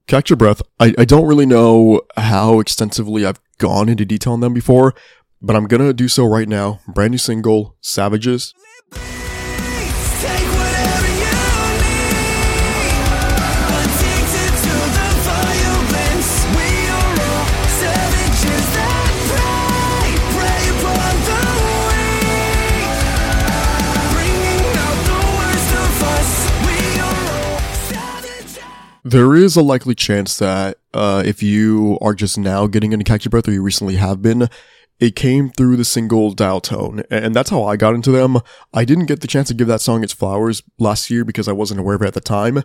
Catch 0.07 0.29
your 0.29 0.37
breath. 0.37 0.61
I, 0.79 0.95
I 0.99 1.05
don't 1.05 1.27
really 1.27 1.47
know 1.47 2.03
how 2.17 2.61
extensively 2.61 3.25
I've 3.25 3.41
gone 3.59 3.89
into 3.89 4.05
detail 4.05 4.35
on 4.35 4.41
them 4.41 4.53
before, 4.53 4.95
but 5.41 5.57
I'm 5.57 5.67
gonna 5.67 5.93
do 5.93 6.09
so 6.09 6.27
right 6.27 6.49
now. 6.49 6.81
Brand 6.87 7.13
new 7.13 7.19
single, 7.19 7.77
Savages. 7.81 8.55
There 29.15 29.37
is 29.37 29.55
a 29.55 29.63
likely 29.63 29.95
chance 29.95 30.39
that 30.39 30.79
uh, 30.93 31.23
if 31.25 31.41
you 31.41 31.99
are 32.01 32.15
just 32.15 32.37
now 32.37 32.67
getting 32.67 32.93
into 32.93 33.09
Your 33.09 33.31
Breath 33.31 33.47
or 33.47 33.53
you 33.53 33.63
recently 33.63 33.95
have 33.95 34.21
been, 34.21 34.49
it 34.99 35.15
came 35.15 35.51
through 35.51 35.77
the 35.77 35.85
single 35.85 36.33
Dial 36.33 36.61
Tone. 36.61 37.05
And 37.13 37.33
that's 37.33 37.51
how 37.51 37.63
I 37.63 37.77
got 37.77 37.95
into 37.95 38.11
them. 38.11 38.39
I 38.73 38.85
didn't 38.85 39.07
get 39.07 39.21
the 39.21 39.29
chance 39.29 39.47
to 39.47 39.55
give 39.55 39.69
that 39.69 39.81
song 39.81 40.03
its 40.03 40.13
flowers 40.13 40.65
last 40.81 41.11
year 41.11 41.25
because 41.25 41.47
I 41.47 41.53
wasn't 41.53 41.79
aware 41.79 41.95
of 41.95 42.03
it 42.03 42.09
at 42.09 42.15
the 42.15 42.21
time. 42.21 42.65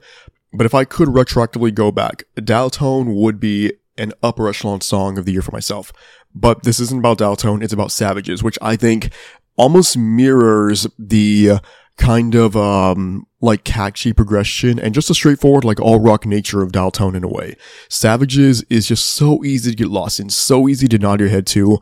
But 0.52 0.66
if 0.66 0.74
I 0.74 0.86
could 0.86 1.10
retroactively 1.10 1.72
go 1.72 1.92
back, 1.92 2.24
Dial 2.34 2.72
Tone 2.72 3.14
would 3.14 3.40
be 3.40 3.74
an 4.00 4.14
upper 4.24 4.50
echelon 4.50 4.82
song 4.82 5.20
of 5.20 5.26
the 5.26 5.34
year 5.34 5.44
for 5.44 5.52
myself. 5.52 5.94
But 6.34 6.64
this 6.64 6.80
isn't 6.80 6.98
about 6.98 7.20
Dial 7.20 7.36
Tone, 7.36 7.62
it's 7.62 7.74
about 7.74 7.92
Savages, 7.92 8.42
which 8.42 8.58
I 8.60 8.76
think 8.76 9.14
almost 9.56 9.96
mirrors 10.00 10.88
the 10.98 11.60
kind 11.98 12.34
of 12.34 12.58
um 12.58 13.28
like 13.42 13.64
catchy 13.64 14.14
progression 14.14 14.80
and 14.80 14.94
just 14.94 15.10
a 15.10 15.14
straightforward 15.14 15.64
like 15.64 15.80
all 15.80 16.00
rock 16.00 16.26
nature 16.26 16.62
of 16.62 16.72
dial 16.72 16.92
tone 16.92 17.16
in 17.16 17.24
a 17.24 17.28
way. 17.28 17.56
Savages 17.88 18.64
is 18.70 18.88
just 18.88 19.06
so 19.06 19.44
easy 19.44 19.72
to 19.72 19.78
get 19.78 19.88
lost 19.88 20.20
in, 20.20 20.30
so 20.30 20.68
easy 20.68 20.88
to 20.88 20.98
nod 20.98 21.20
your 21.20 21.30
head 21.30 21.48
to. 21.48 21.80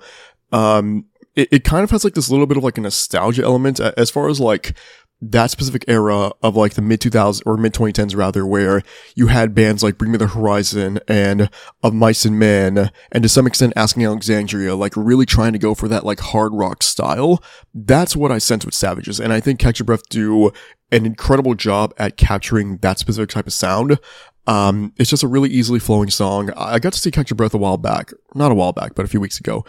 Um 0.51 1.05
it, 1.35 1.49
it 1.51 1.63
kind 1.63 1.83
of 1.83 1.91
has 1.91 2.03
like 2.03 2.15
this 2.15 2.29
little 2.29 2.47
bit 2.47 2.57
of 2.57 2.63
like 2.63 2.77
a 2.77 2.81
nostalgia 2.81 3.43
element 3.43 3.79
as 3.79 4.09
far 4.09 4.27
as 4.27 4.39
like 4.39 4.75
that 5.19 5.49
specific 5.49 5.83
era 5.87 6.31
of 6.43 6.55
like 6.55 6.75
the 6.75 6.81
mid 6.81 7.01
2000s 7.01 7.41
or 7.45 7.57
mid 7.57 7.73
2010s 7.73 8.15
rather, 8.15 8.45
where 8.45 8.83
you 9.15 9.27
had 9.27 9.55
bands 9.55 9.81
like 9.81 9.97
Bring 9.97 10.11
Me 10.11 10.17
the 10.17 10.27
Horizon 10.27 10.99
and 11.07 11.49
Of 11.81 11.93
Mice 11.93 12.25
and 12.25 12.37
Men, 12.37 12.91
and 13.11 13.23
to 13.23 13.29
some 13.29 13.47
extent 13.47 13.73
Asking 13.75 14.05
Alexandria, 14.05 14.75
like 14.75 14.93
really 14.95 15.25
trying 15.25 15.53
to 15.53 15.59
go 15.59 15.73
for 15.73 15.87
that 15.87 16.05
like 16.05 16.19
hard 16.19 16.53
rock 16.53 16.83
style. 16.83 17.43
That's 17.73 18.15
what 18.15 18.31
I 18.31 18.37
sense 18.37 18.65
with 18.65 18.75
Savages, 18.75 19.19
and 19.19 19.33
I 19.33 19.39
think 19.39 19.59
Catch 19.59 19.79
Your 19.79 19.85
Breath 19.85 20.07
do 20.09 20.51
an 20.91 21.05
incredible 21.05 21.55
job 21.55 21.93
at 21.97 22.17
capturing 22.17 22.77
that 22.77 22.99
specific 22.99 23.29
type 23.29 23.47
of 23.47 23.53
sound. 23.53 23.99
Um, 24.45 24.93
it's 24.97 25.09
just 25.09 25.23
a 25.23 25.27
really 25.27 25.49
easily 25.49 25.79
flowing 25.79 26.09
song. 26.09 26.51
I 26.55 26.79
got 26.79 26.93
to 26.93 26.99
see 26.99 27.11
Catch 27.11 27.31
Your 27.31 27.35
Breath 27.35 27.53
a 27.53 27.57
while 27.57 27.77
back, 27.77 28.11
not 28.35 28.51
a 28.51 28.55
while 28.55 28.71
back, 28.71 28.95
but 28.95 29.03
a 29.03 29.09
few 29.09 29.19
weeks 29.19 29.39
ago. 29.39 29.65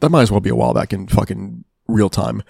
That 0.00 0.10
might 0.10 0.22
as 0.22 0.30
well 0.30 0.40
be 0.40 0.50
a 0.50 0.54
while 0.54 0.72
back 0.72 0.92
in 0.92 1.08
fucking 1.08 1.64
real 1.88 2.08
time. 2.08 2.42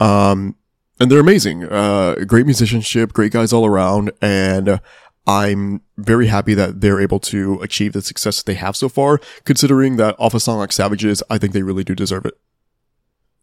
Um, 0.00 0.56
and 0.98 1.10
they're 1.10 1.20
amazing. 1.20 1.64
Uh, 1.64 2.16
great 2.26 2.46
musicianship, 2.46 3.12
great 3.12 3.32
guys 3.32 3.52
all 3.52 3.66
around, 3.66 4.10
and 4.20 4.80
I'm 5.26 5.82
very 5.96 6.28
happy 6.28 6.54
that 6.54 6.80
they're 6.80 7.00
able 7.00 7.18
to 7.20 7.60
achieve 7.60 7.92
the 7.92 8.02
success 8.02 8.36
that 8.38 8.46
they 8.46 8.54
have 8.54 8.76
so 8.76 8.88
far, 8.88 9.20
considering 9.44 9.96
that 9.96 10.14
off 10.18 10.34
a 10.34 10.40
song 10.40 10.58
like 10.58 10.72
Savages, 10.72 11.22
I 11.28 11.38
think 11.38 11.52
they 11.52 11.62
really 11.62 11.84
do 11.84 11.94
deserve 11.94 12.26
it. 12.26 12.34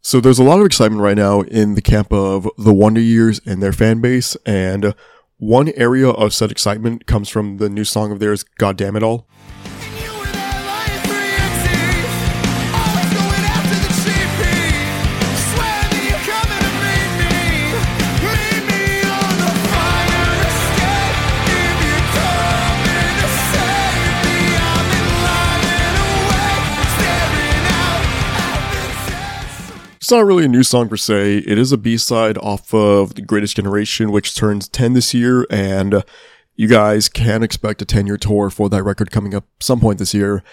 So 0.02 0.20
there's 0.20 0.40
a 0.40 0.44
lot 0.44 0.60
of 0.60 0.66
excitement 0.66 1.02
right 1.02 1.16
now 1.16 1.42
in 1.42 1.76
the 1.76 1.82
camp 1.82 2.12
of 2.12 2.50
the 2.58 2.74
Wonder 2.74 3.02
Years 3.02 3.40
and 3.46 3.62
their 3.62 3.74
fan 3.74 4.02
base, 4.02 4.36
and 4.46 4.96
one 5.38 5.70
area 5.76 6.10
of 6.10 6.34
such 6.34 6.52
excitement 6.52 7.06
comes 7.06 7.28
from 7.28 7.58
the 7.58 7.70
new 7.70 7.84
song 7.84 8.12
of 8.12 8.20
theirs, 8.20 8.44
God 8.44 8.78
Damn 8.78 8.96
It 8.96 9.04
All. 9.04 9.28
It's 30.04 30.12
not 30.12 30.26
really 30.26 30.44
a 30.44 30.50
new 30.50 30.64
song 30.64 30.90
per 30.90 30.98
se. 30.98 31.38
It 31.48 31.58
is 31.58 31.72
a 31.72 31.78
B-side 31.78 32.38
off 32.40 32.74
of 32.74 33.16
The 33.16 33.22
Greatest 33.22 33.56
Generation, 33.56 34.12
which 34.12 34.36
turns 34.36 34.68
10 34.68 34.92
this 34.92 35.14
year, 35.14 35.48
and 35.50 36.04
you 36.58 36.68
guys 36.68 37.08
can 37.08 37.42
expect 37.42 37.82
a 37.82 37.86
10-year 37.86 38.18
tour 38.18 38.50
for 38.50 38.68
that 38.68 38.84
record 38.84 39.12
coming 39.12 39.34
up 39.34 39.46
some 39.62 39.80
point 39.80 40.00
this 40.00 40.14
year. 40.14 40.44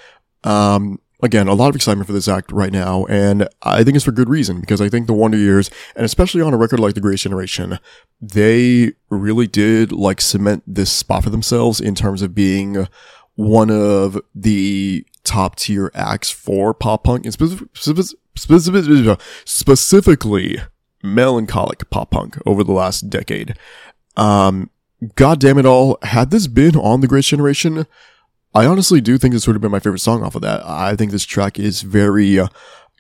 Um, 0.45 1.01
again, 1.21 1.49
a 1.49 1.55
lot 1.55 1.69
of 1.69 1.75
excitement 1.75 2.07
for 2.07 2.13
this 2.13 2.29
act 2.29 2.53
right 2.53 2.73
now, 2.73 3.07
and 3.07 3.49
I 3.61 3.83
think 3.83 3.97
it's 3.97 4.05
for 4.05 4.13
good 4.13 4.29
reason, 4.29 4.61
because 4.61 4.81
I 4.81 4.89
think 4.89 5.09
the 5.09 5.15
Wonder 5.15 5.37
Years, 5.37 5.69
and 5.97 6.05
especially 6.05 6.43
on 6.43 6.55
a 6.55 6.57
record 6.57 6.79
like 6.79 6.95
The 6.95 7.01
Greatest 7.01 7.25
Generation, 7.25 7.81
they 8.21 8.93
really 9.09 9.49
did, 9.49 9.91
like, 9.91 10.21
cement 10.21 10.63
this 10.65 10.93
spot 10.93 11.25
for 11.25 11.31
themselves 11.31 11.81
in 11.81 11.97
terms 11.97 12.23
of 12.23 12.37
being 12.37 12.87
one 13.35 13.71
of 13.73 14.17
the 14.33 15.05
top 15.31 15.55
tier 15.55 15.93
acts 15.95 16.29
for 16.29 16.75
pop 16.75 17.05
punk 17.05 17.25
and 17.25 17.33
specific, 17.33 17.69
specific, 17.75 18.19
specific, 18.37 19.21
specifically 19.45 20.59
melancholic 21.05 21.89
pop 21.89 22.11
punk 22.11 22.37
over 22.45 22.65
the 22.65 22.73
last 22.73 23.09
decade. 23.09 23.57
Um, 24.17 24.71
God 25.15 25.39
damn 25.39 25.57
it 25.57 25.65
all. 25.65 25.99
Had 26.03 26.33
this 26.33 26.49
been 26.49 26.75
on 26.77 27.01
the 27.01 27.07
Great 27.07 27.25
Generation, 27.25 27.87
I 28.55 28.67
honestly 28.67 29.01
do 29.01 29.17
think 29.19 29.33
this 29.33 29.47
would 29.47 29.55
have 29.55 29.63
been 29.63 29.71
my 29.71 29.79
favorite 29.79 30.01
song 30.01 30.25
off 30.25 30.35
of 30.35 30.43
that. 30.43 30.67
I 30.67 30.97
think 30.97 31.13
this 31.13 31.25
track 31.25 31.61
is 31.61 31.83
very, 31.83 32.41
uh, 32.41 32.49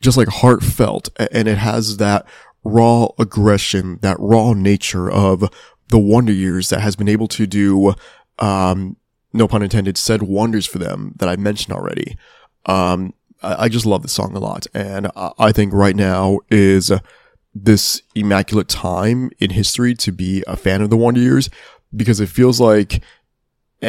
just 0.00 0.16
like 0.16 0.28
heartfelt 0.28 1.08
and 1.32 1.48
it 1.48 1.58
has 1.58 1.96
that 1.96 2.26
raw 2.62 3.08
aggression, 3.18 3.98
that 4.02 4.16
raw 4.20 4.52
nature 4.52 5.10
of 5.10 5.50
the 5.88 5.98
Wonder 5.98 6.32
Years 6.32 6.68
that 6.68 6.80
has 6.80 6.94
been 6.94 7.08
able 7.08 7.26
to 7.26 7.46
do, 7.48 7.94
um, 8.38 8.96
no 9.32 9.46
pun 9.48 9.62
intended, 9.62 9.96
said 9.96 10.22
wonders 10.22 10.66
for 10.66 10.78
them 10.78 11.14
that 11.16 11.28
I 11.28 11.36
mentioned 11.36 11.74
already. 11.74 12.16
Um, 12.66 13.14
I, 13.42 13.64
I 13.64 13.68
just 13.68 13.86
love 13.86 14.02
this 14.02 14.12
song 14.12 14.34
a 14.34 14.40
lot. 14.40 14.66
And 14.74 15.08
I, 15.16 15.32
I 15.38 15.52
think 15.52 15.72
right 15.72 15.96
now 15.96 16.40
is 16.50 16.92
this 17.54 18.02
immaculate 18.14 18.68
time 18.68 19.30
in 19.38 19.50
history 19.50 19.94
to 19.94 20.12
be 20.12 20.44
a 20.46 20.56
fan 20.56 20.82
of 20.82 20.90
the 20.90 20.96
Wonder 20.96 21.20
Years 21.20 21.50
because 21.94 22.20
it 22.20 22.28
feels 22.28 22.60
like 22.60 23.02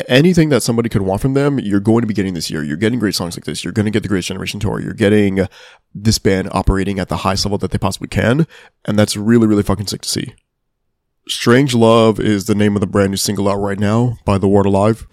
anything 0.07 0.49
that 0.49 0.63
somebody 0.63 0.89
could 0.89 1.01
want 1.01 1.21
from 1.21 1.33
them, 1.33 1.59
you're 1.59 1.79
going 1.79 2.01
to 2.01 2.07
be 2.07 2.13
getting 2.13 2.33
this 2.33 2.49
year. 2.49 2.63
You're 2.63 2.77
getting 2.77 2.99
great 2.99 3.15
songs 3.15 3.35
like 3.35 3.45
this. 3.45 3.63
You're 3.63 3.73
going 3.73 3.85
to 3.85 3.91
get 3.91 4.03
the 4.03 4.09
Greatest 4.09 4.29
Generation 4.29 4.59
tour. 4.59 4.79
You're 4.79 4.93
getting 4.93 5.47
this 5.93 6.17
band 6.17 6.49
operating 6.51 6.99
at 6.99 7.09
the 7.09 7.17
highest 7.17 7.45
level 7.45 7.57
that 7.59 7.71
they 7.71 7.77
possibly 7.77 8.07
can. 8.07 8.47
And 8.85 8.97
that's 8.97 9.17
really, 9.17 9.47
really 9.47 9.63
fucking 9.63 9.87
sick 9.87 10.01
to 10.01 10.09
see. 10.09 10.33
Strange 11.31 11.73
Love 11.73 12.19
is 12.19 12.45
the 12.45 12.53
name 12.53 12.75
of 12.75 12.81
the 12.81 12.85
brand 12.85 13.11
new 13.11 13.17
single 13.17 13.47
out 13.47 13.55
right 13.55 13.79
now 13.79 14.17
by 14.25 14.37
The 14.37 14.49
Word 14.49 14.65
Alive. 14.65 15.07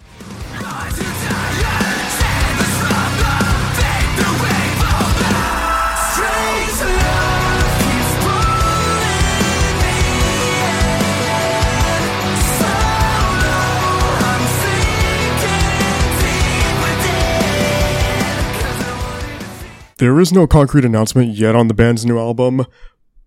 There 19.98 20.20
is 20.20 20.32
no 20.32 20.46
concrete 20.46 20.84
announcement 20.84 21.34
yet 21.34 21.54
on 21.54 21.68
the 21.68 21.75
band's 21.75 22.04
new 22.04 22.18
album, 22.18 22.66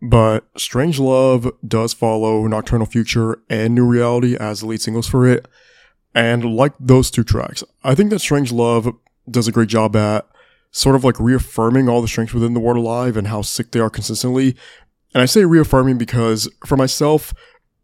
but 0.01 0.47
Strange 0.57 0.99
Love 0.99 1.51
does 1.65 1.93
follow 1.93 2.47
Nocturnal 2.47 2.87
Future 2.87 3.41
and 3.49 3.75
New 3.75 3.85
Reality 3.85 4.35
as 4.35 4.61
the 4.61 4.67
lead 4.67 4.81
singles 4.81 5.07
for 5.07 5.27
it. 5.27 5.47
And 6.15 6.43
like 6.43 6.73
those 6.79 7.11
two 7.11 7.23
tracks, 7.23 7.63
I 7.83 7.95
think 7.95 8.09
that 8.09 8.19
Strange 8.19 8.51
Love 8.51 8.93
does 9.29 9.47
a 9.47 9.51
great 9.51 9.69
job 9.69 9.95
at 9.95 10.27
sort 10.71 10.95
of 10.95 11.03
like 11.03 11.19
reaffirming 11.19 11.87
all 11.87 12.01
the 12.01 12.07
strengths 12.07 12.33
within 12.33 12.53
the 12.53 12.59
Word 12.59 12.77
Alive 12.77 13.15
and 13.15 13.27
how 13.27 13.41
sick 13.41 13.71
they 13.71 13.79
are 13.79 13.89
consistently. 13.89 14.55
And 15.13 15.21
I 15.21 15.25
say 15.25 15.45
reaffirming 15.45 15.97
because 15.97 16.49
for 16.65 16.77
myself, 16.77 17.33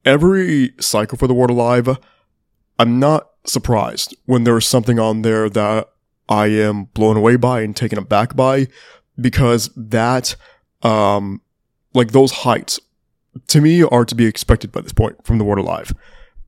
every 0.04 0.74
cycle 0.80 1.18
for 1.18 1.28
the 1.28 1.34
Word 1.34 1.50
Alive, 1.50 1.98
I'm 2.80 3.00
not 3.00 3.30
surprised 3.46 4.16
when 4.26 4.44
there's 4.44 4.66
something 4.66 5.00
on 5.00 5.22
there 5.22 5.50
that 5.50 5.90
I 6.30 6.48
am 6.48 6.86
blown 6.86 7.16
away 7.16 7.36
by 7.36 7.62
and 7.62 7.76
taken 7.76 7.98
aback 7.98 8.36
by 8.36 8.68
because 9.20 9.70
that, 9.76 10.36
um, 10.82 11.42
like 11.94 12.12
those 12.12 12.32
heights 12.32 12.80
to 13.48 13.62
me 13.62 13.84
are 13.84 14.06
to 14.06 14.16
be 14.16 14.26
expected 14.26 14.72
by 14.72 14.82
this 14.82 14.94
point 14.94 15.24
from 15.26 15.38
the 15.38 15.44
Word 15.44 15.60
Alive. 15.60 15.94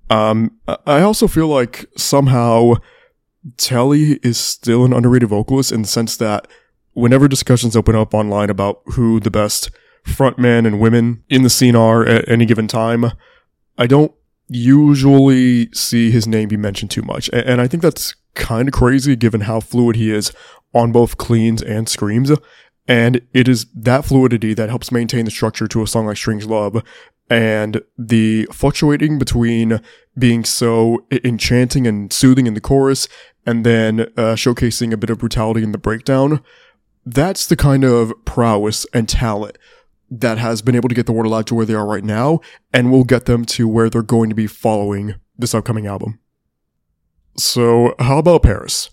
Um, 0.10 0.51
I- 0.88 1.01
also 1.01 1.27
feel 1.27 1.48
like 1.48 1.86
somehow 1.96 2.74
Telle 3.58 3.93
is 3.93 4.38
still 4.38 4.84
an 4.86 4.93
underrated 4.93 5.29
vocalist 5.29 5.72
in 5.72 5.84
the 5.84 5.88
sense 5.88 6.17
that 6.17 6.48
whenever 6.93 7.27
discussions 7.27 7.75
open 7.75 7.96
up 7.96 8.13
online 8.13 8.50
about 8.50 8.81
who 8.93 9.19
the 9.19 9.31
best 9.31 9.69
frontmen 10.05 10.65
and 10.65 10.79
women 10.79 11.24
in 11.29 11.43
the 11.43 11.50
scene 11.50 11.75
are 11.75 12.05
at 12.05 12.27
any 12.27 12.46
given 12.46 12.67
time, 12.67 13.12
I 13.77 13.86
don't 13.88 14.12
usually 14.48 15.69
see 15.74 16.10
his 16.12 16.27
name 16.27 16.50
be 16.50 16.58
mentioned 16.58 16.91
too 16.91 17.03
much. 17.03 17.29
And 17.31 17.62
I 17.62 17.67
think 17.67 17.84
that's 17.84 18.15
kind 18.34 18.67
of 18.67 18.74
crazy 18.74 19.15
given 19.15 19.41
how 19.41 19.60
fluid 19.60 19.96
he 19.96 20.12
is 20.12 20.31
on 20.74 20.91
both 20.91 21.17
cleans 21.17 21.62
and 21.62 21.88
screams. 21.88 22.31
And 22.89 23.22
it 23.34 23.48
is 23.48 23.67
that 23.75 24.03
fluidity 24.03 24.55
that 24.55 24.69
helps 24.69 24.91
maintain 24.91 25.24
the 25.24 25.31
structure 25.31 25.67
to 25.67 25.84
a 25.84 25.88
song 25.88 26.08
like 26.08 26.17
Strange 26.17 26.46
Love 26.46 26.84
and 27.29 27.84
the 28.00 28.48
fluctuating 28.51 29.19
between 29.19 29.79
being 30.17 30.43
so 30.43 31.05
enchanting 31.12 31.86
and 31.86 32.12
soothing 32.12 32.48
in 32.48 32.55
the 32.55 32.62
chorus 32.62 33.08
and 33.46 33.63
then 33.63 34.01
uh, 34.17 34.34
showcasing 34.34 34.91
a 34.91 34.98
bit 34.98 35.12
of 35.12 35.19
brutality 35.19 35.62
in 35.62 35.72
the 35.72 35.77
breakdown. 35.77 36.41
That's 37.05 37.46
the 37.46 37.55
kind 37.55 37.84
of 37.84 38.12
prowess 38.25 38.88
and 38.91 39.08
talent 39.08 39.60
that 40.10 40.39
has 40.39 40.63
been 40.63 40.75
able 40.75 40.89
to 40.89 40.96
get 40.96 41.05
the 41.05 41.12
word 41.12 41.27
alive 41.27 41.46
to 41.46 41.55
where 41.55 41.67
they 41.67 41.75
are 41.75 41.86
right 41.86 42.03
now 42.03 42.39
and 42.74 42.91
will 42.91 43.03
get 43.03 43.25
them 43.25 43.46
to 43.46 43.67
where 43.67 43.91
they're 43.91 44.01
going 44.01 44.29
to 44.29 44.36
be 44.36 44.48
following 44.48 45.13
this 45.38 45.53
upcoming 45.53 45.86
album. 45.86 46.19
So, 47.38 47.93
how 48.00 48.17
about 48.17 48.41
PVRIS? 48.41 48.89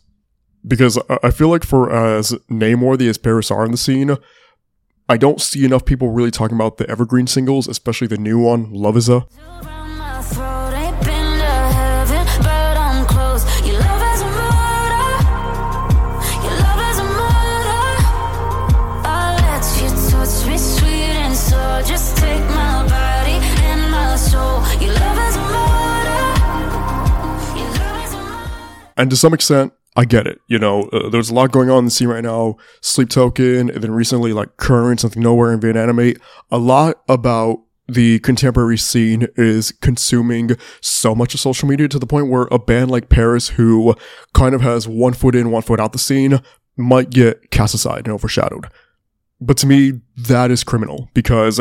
Because 0.67 0.99
I- 1.23 1.31
feel 1.31 1.49
like 1.49 1.65
for 1.65 1.91
as 1.93 2.35
nameworthy 2.49 3.09
as 3.09 3.19
PVRIS 3.19 3.51
are 3.51 3.65
in 3.65 3.71
the 3.71 3.77
scene, 3.77 4.17
I 5.09 5.17
don't 5.17 5.41
see 5.41 5.65
enough 5.65 5.85
people 5.85 6.11
really 6.11 6.33
talking 6.33 6.57
about 6.57 6.79
the 6.79 6.91
evergreen 6.91 7.29
singles, 7.29 7.69
especially 7.69 8.09
the 8.09 8.17
new 8.19 8.41
one, 8.41 8.73
Love 8.73 8.97
Is 8.97 9.09
A. 9.09 9.13
Around 9.63 9.99
my 9.99 10.21
throat, 10.23 10.73
ain't 10.75 10.99
been 11.05 11.39
to 11.39 11.45
heaven, 11.45 12.27
but 12.43 12.77
I'm 12.77 13.07
close. 13.07 13.45
Your 13.65 13.79
love 13.79 14.03
is 14.13 14.21
a 14.23 14.27
murder. 14.27 15.07
Your 16.43 16.57
love 16.59 16.83
is 16.91 16.99
a 16.99 17.07
murder. 17.15 17.87
I 19.07 19.39
let 19.47 19.65
you 19.81 19.89
touch 20.11 20.47
me 20.49 20.59
sweet 20.59 21.15
and 21.23 21.37
slow. 21.37 21.83
Just 21.87 22.17
take 22.17 22.43
my 22.51 22.83
body 22.89 23.39
and 23.71 23.89
my 23.93 24.17
soul. 24.17 24.59
Your 24.83 24.95
love 24.95 25.19
is 25.29 25.37
a 25.37 25.45
murder. 25.55 26.27
Your 27.61 27.71
love 27.79 28.05
is 28.05 28.13
a 28.15 28.17
murder. 28.19 28.91
And 28.97 29.11
to 29.11 29.17
some 29.17 29.33
extent, 29.33 29.73
I 29.97 30.05
get 30.05 30.27
it. 30.27 30.41
You 30.47 30.59
know, 30.59 30.83
uh, 30.93 31.09
there's 31.09 31.31
a 31.31 31.35
lot 31.35 31.53
going 31.53 31.71
on 31.71 31.79
in 31.79 31.85
the 31.87 31.91
scene 31.91 32.09
right 32.09 32.23
now. 32.23 32.57
Sleep 32.83 33.09
Token, 33.09 33.71
and 33.71 33.83
then 33.83 33.93
recently 33.93 34.33
like 34.35 34.59
Current, 34.59 35.01
Something 35.01 35.23
Nowhere, 35.23 35.53
and 35.53 35.63
Invent 35.63 35.79
Animate. 35.79 36.19
A 36.51 36.59
lot 36.59 37.01
about 37.09 37.63
the 37.89 38.19
contemporary 38.19 38.77
scene 38.77 39.29
is 39.37 39.73
consuming 39.73 40.51
so 40.81 41.15
much 41.15 41.35
of 41.35 41.41
social 41.41 41.69
media 41.69 41.89
to 41.89 41.99
the 41.99 42.07
point 42.07 42.29
where 42.29 42.49
a 42.51 42.59
band 42.59 42.91
like 42.91 43.09
PVRIS, 43.09 43.51
who 43.51 43.95
kind 44.35 44.55
of 44.55 44.61
has 44.61 44.87
one 44.87 45.15
foot 45.15 45.35
in, 45.35 45.51
one 45.51 45.63
foot 45.63 45.81
out 45.81 45.93
the 45.93 45.99
scene, 45.99 46.41
might 46.77 47.11
get 47.11 47.51
cast 47.51 47.75
aside 47.75 48.01
and 48.07 48.13
overshadowed. 48.13 48.67
But 49.41 49.57
to 49.59 49.67
me, 49.67 50.01
that 50.17 50.51
is 50.51 50.65
criminal 50.65 51.09
because 51.15 51.61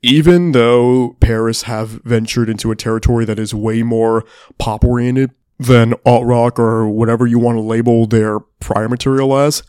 even 0.00 0.52
though 0.52 1.16
PVRIS 1.20 1.64
have 1.64 2.02
ventured 2.04 2.48
into 2.48 2.70
a 2.70 2.76
territory 2.76 3.24
that 3.24 3.38
is 3.38 3.54
way 3.54 3.82
more 3.82 4.24
pop 4.58 4.84
oriented 4.84 5.32
than 5.62 5.94
alt 6.04 6.24
rock 6.24 6.58
or 6.58 6.88
whatever 6.88 7.26
you 7.26 7.38
want 7.38 7.56
to 7.56 7.62
label 7.62 8.06
their 8.06 8.40
prior 8.60 8.88
material 8.88 9.36
as, 9.36 9.62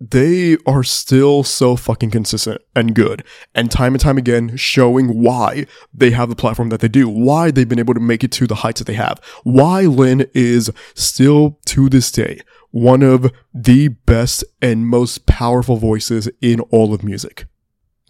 they 0.00 0.56
are 0.64 0.84
still 0.84 1.42
so 1.42 1.74
fucking 1.74 2.10
consistent 2.10 2.62
and 2.76 2.94
good. 2.94 3.24
And 3.54 3.70
time 3.70 3.94
and 3.94 4.00
time 4.00 4.16
again, 4.16 4.56
showing 4.56 5.22
why 5.22 5.66
they 5.92 6.12
have 6.12 6.28
the 6.28 6.36
platform 6.36 6.68
that 6.68 6.80
they 6.80 6.88
do, 6.88 7.08
why 7.08 7.50
they've 7.50 7.68
been 7.68 7.80
able 7.80 7.94
to 7.94 8.00
make 8.00 8.22
it 8.22 8.32
to 8.32 8.46
the 8.46 8.56
heights 8.56 8.80
that 8.80 8.86
they 8.86 8.94
have, 8.94 9.20
why 9.42 9.82
Lynn 9.82 10.26
is 10.34 10.70
still 10.94 11.58
to 11.66 11.88
this 11.88 12.12
day 12.12 12.40
one 12.70 13.02
of 13.02 13.32
the 13.54 13.88
best 13.88 14.44
and 14.60 14.86
most 14.86 15.26
powerful 15.26 15.76
voices 15.76 16.28
in 16.40 16.60
all 16.60 16.92
of 16.92 17.02
music. 17.02 17.46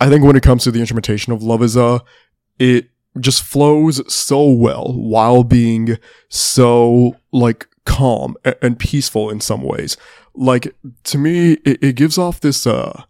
I 0.00 0.08
think 0.08 0.24
when 0.24 0.36
it 0.36 0.42
comes 0.42 0.64
to 0.64 0.70
the 0.70 0.80
instrumentation 0.80 1.32
of 1.32 1.42
Love 1.42 1.62
is 1.62 1.76
a, 1.76 2.02
it 2.58 2.90
just 3.20 3.42
flows 3.42 4.00
so 4.12 4.48
well 4.50 4.92
while 4.94 5.44
being 5.44 5.98
so 6.28 7.16
like 7.32 7.66
calm 7.84 8.37
a- 8.44 8.62
and 8.64 8.78
peaceful 8.78 9.30
in 9.30 9.40
some 9.40 9.62
ways. 9.62 9.96
Like 10.34 10.75
to 11.04 11.18
me, 11.18 11.52
it, 11.64 11.82
it 11.82 11.96
gives 11.96 12.18
off 12.18 12.40
this 12.40 12.66
uh 12.66 13.04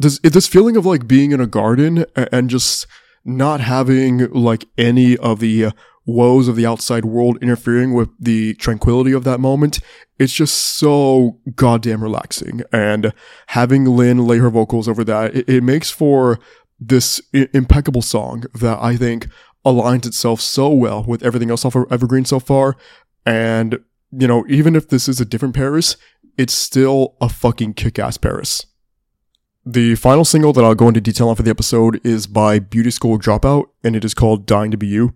this 0.00 0.18
this 0.20 0.46
feeling 0.48 0.76
of 0.76 0.84
like 0.86 1.06
being 1.06 1.32
in 1.32 1.40
a 1.40 1.46
garden 1.46 2.04
a- 2.16 2.34
and 2.34 2.50
just 2.50 2.86
not 3.24 3.60
having 3.60 4.28
like 4.32 4.66
any 4.76 5.16
of 5.16 5.40
the 5.40 5.68
woes 6.06 6.48
of 6.48 6.56
the 6.56 6.66
outside 6.66 7.04
world 7.06 7.38
interfering 7.40 7.94
with 7.94 8.10
the 8.20 8.52
tranquility 8.54 9.12
of 9.12 9.24
that 9.24 9.40
moment. 9.40 9.80
It's 10.18 10.34
just 10.34 10.54
so 10.54 11.40
goddamn 11.56 12.02
relaxing. 12.02 12.60
And 12.72 13.14
having 13.48 13.86
Lynn 13.86 14.26
lay 14.26 14.36
her 14.38 14.50
vocals 14.50 14.86
over 14.86 15.02
that, 15.04 15.34
it, 15.34 15.48
it 15.48 15.62
makes 15.62 15.90
for 15.90 16.38
this 16.88 17.20
I- 17.34 17.48
impeccable 17.52 18.02
song 18.02 18.44
that 18.54 18.78
I 18.80 18.96
think 18.96 19.28
aligns 19.64 20.06
itself 20.06 20.40
so 20.40 20.68
well 20.68 21.04
with 21.04 21.22
everything 21.22 21.50
else 21.50 21.64
off 21.64 21.74
of 21.74 21.90
Evergreen 21.90 22.24
so 22.24 22.38
far. 22.38 22.76
And, 23.24 23.78
you 24.12 24.26
know, 24.26 24.44
even 24.48 24.76
if 24.76 24.88
this 24.88 25.08
is 25.08 25.20
a 25.20 25.24
different 25.24 25.54
PVRIS, 25.54 25.96
it's 26.36 26.52
still 26.52 27.16
a 27.20 27.28
fucking 27.28 27.74
kick 27.74 27.98
ass 27.98 28.18
PVRIS. 28.18 28.66
The 29.66 29.94
final 29.94 30.26
single 30.26 30.52
that 30.52 30.64
I'll 30.64 30.74
go 30.74 30.88
into 30.88 31.00
detail 31.00 31.30
on 31.30 31.36
for 31.36 31.42
the 31.42 31.50
episode 31.50 32.04
is 32.04 32.26
by 32.26 32.58
Beauty 32.58 32.90
School 32.90 33.18
Dropout, 33.18 33.64
and 33.82 33.96
it 33.96 34.04
is 34.04 34.12
called 34.12 34.44
Dying 34.44 34.70
to 34.70 34.76
Be 34.76 34.86
You. 34.86 35.14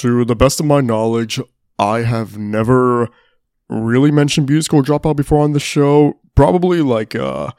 To 0.00 0.24
the 0.24 0.34
best 0.34 0.60
of 0.60 0.64
my 0.64 0.80
knowledge, 0.80 1.38
I 1.78 2.04
have 2.04 2.38
never 2.38 3.10
really 3.68 4.10
mentioned 4.10 4.46
Beauty 4.46 4.62
School 4.62 4.82
Dropout 4.82 5.14
before 5.14 5.44
on 5.44 5.52
the 5.52 5.60
show. 5.60 6.18
Probably 6.34 6.80
like 6.80 7.14
uh 7.14 7.50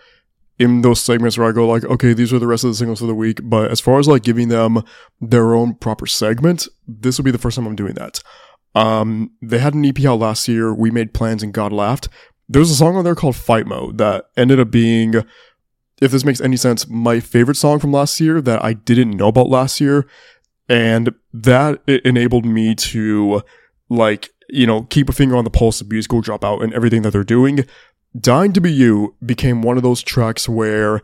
in 0.57 0.81
those 0.81 0.99
segments 0.99 1.37
where 1.37 1.47
I 1.47 1.51
go 1.51 1.67
like, 1.67 1.83
okay, 1.83 2.13
these 2.13 2.33
are 2.33 2.39
the 2.39 2.47
rest 2.47 2.63
of 2.63 2.71
the 2.71 2.75
singles 2.75 2.99
for 2.99 3.05
the 3.05 3.13
week. 3.13 3.41
But 3.43 3.69
as 3.69 3.79
far 3.79 3.99
as 3.99 4.07
like 4.07 4.23
giving 4.23 4.47
them 4.47 4.81
their 5.19 5.53
own 5.53 5.75
proper 5.75 6.07
segment, 6.07 6.67
this 6.87 7.19
will 7.19 7.25
be 7.25 7.29
the 7.29 7.37
first 7.37 7.57
time 7.57 7.67
I'm 7.67 7.75
doing 7.75 7.93
that. 7.93 8.23
Um, 8.73 9.29
they 9.43 9.59
had 9.59 9.75
an 9.75 9.85
EP 9.85 10.03
out 10.03 10.17
last 10.17 10.47
year. 10.47 10.73
We 10.73 10.89
made 10.89 11.13
plans 11.13 11.43
and 11.43 11.53
God 11.53 11.71
laughed. 11.71 12.09
There's 12.49 12.71
a 12.71 12.75
song 12.75 12.95
on 12.95 13.03
there 13.03 13.13
called 13.13 13.35
Fight 13.35 13.67
Mode 13.67 13.99
that 13.99 14.25
ended 14.35 14.59
up 14.59 14.71
being, 14.71 15.13
if 16.01 16.09
this 16.09 16.25
makes 16.25 16.41
any 16.41 16.57
sense, 16.57 16.87
my 16.87 17.19
favorite 17.19 17.57
song 17.57 17.77
from 17.77 17.91
last 17.91 18.19
year 18.19 18.41
that 18.41 18.63
I 18.63 18.73
didn't 18.73 19.11
know 19.11 19.27
about 19.27 19.47
last 19.47 19.79
year. 19.79 20.07
And 20.71 21.13
that 21.33 21.81
enabled 21.85 22.45
me 22.45 22.75
to 22.75 23.41
like, 23.89 24.29
you 24.47 24.65
know, 24.65 24.83
keep 24.83 25.09
a 25.09 25.11
finger 25.11 25.35
on 25.35 25.43
the 25.43 25.49
pulse 25.49 25.81
of 25.81 25.87
School 26.01 26.21
Dropout 26.21 26.63
and 26.63 26.73
everything 26.73 27.01
that 27.01 27.11
they're 27.11 27.25
doing. 27.25 27.65
Dying 28.17 28.53
to 28.53 28.61
Be 28.61 28.71
You 28.71 29.13
became 29.25 29.61
one 29.63 29.75
of 29.75 29.83
those 29.83 30.01
tracks 30.01 30.47
where 30.47 31.01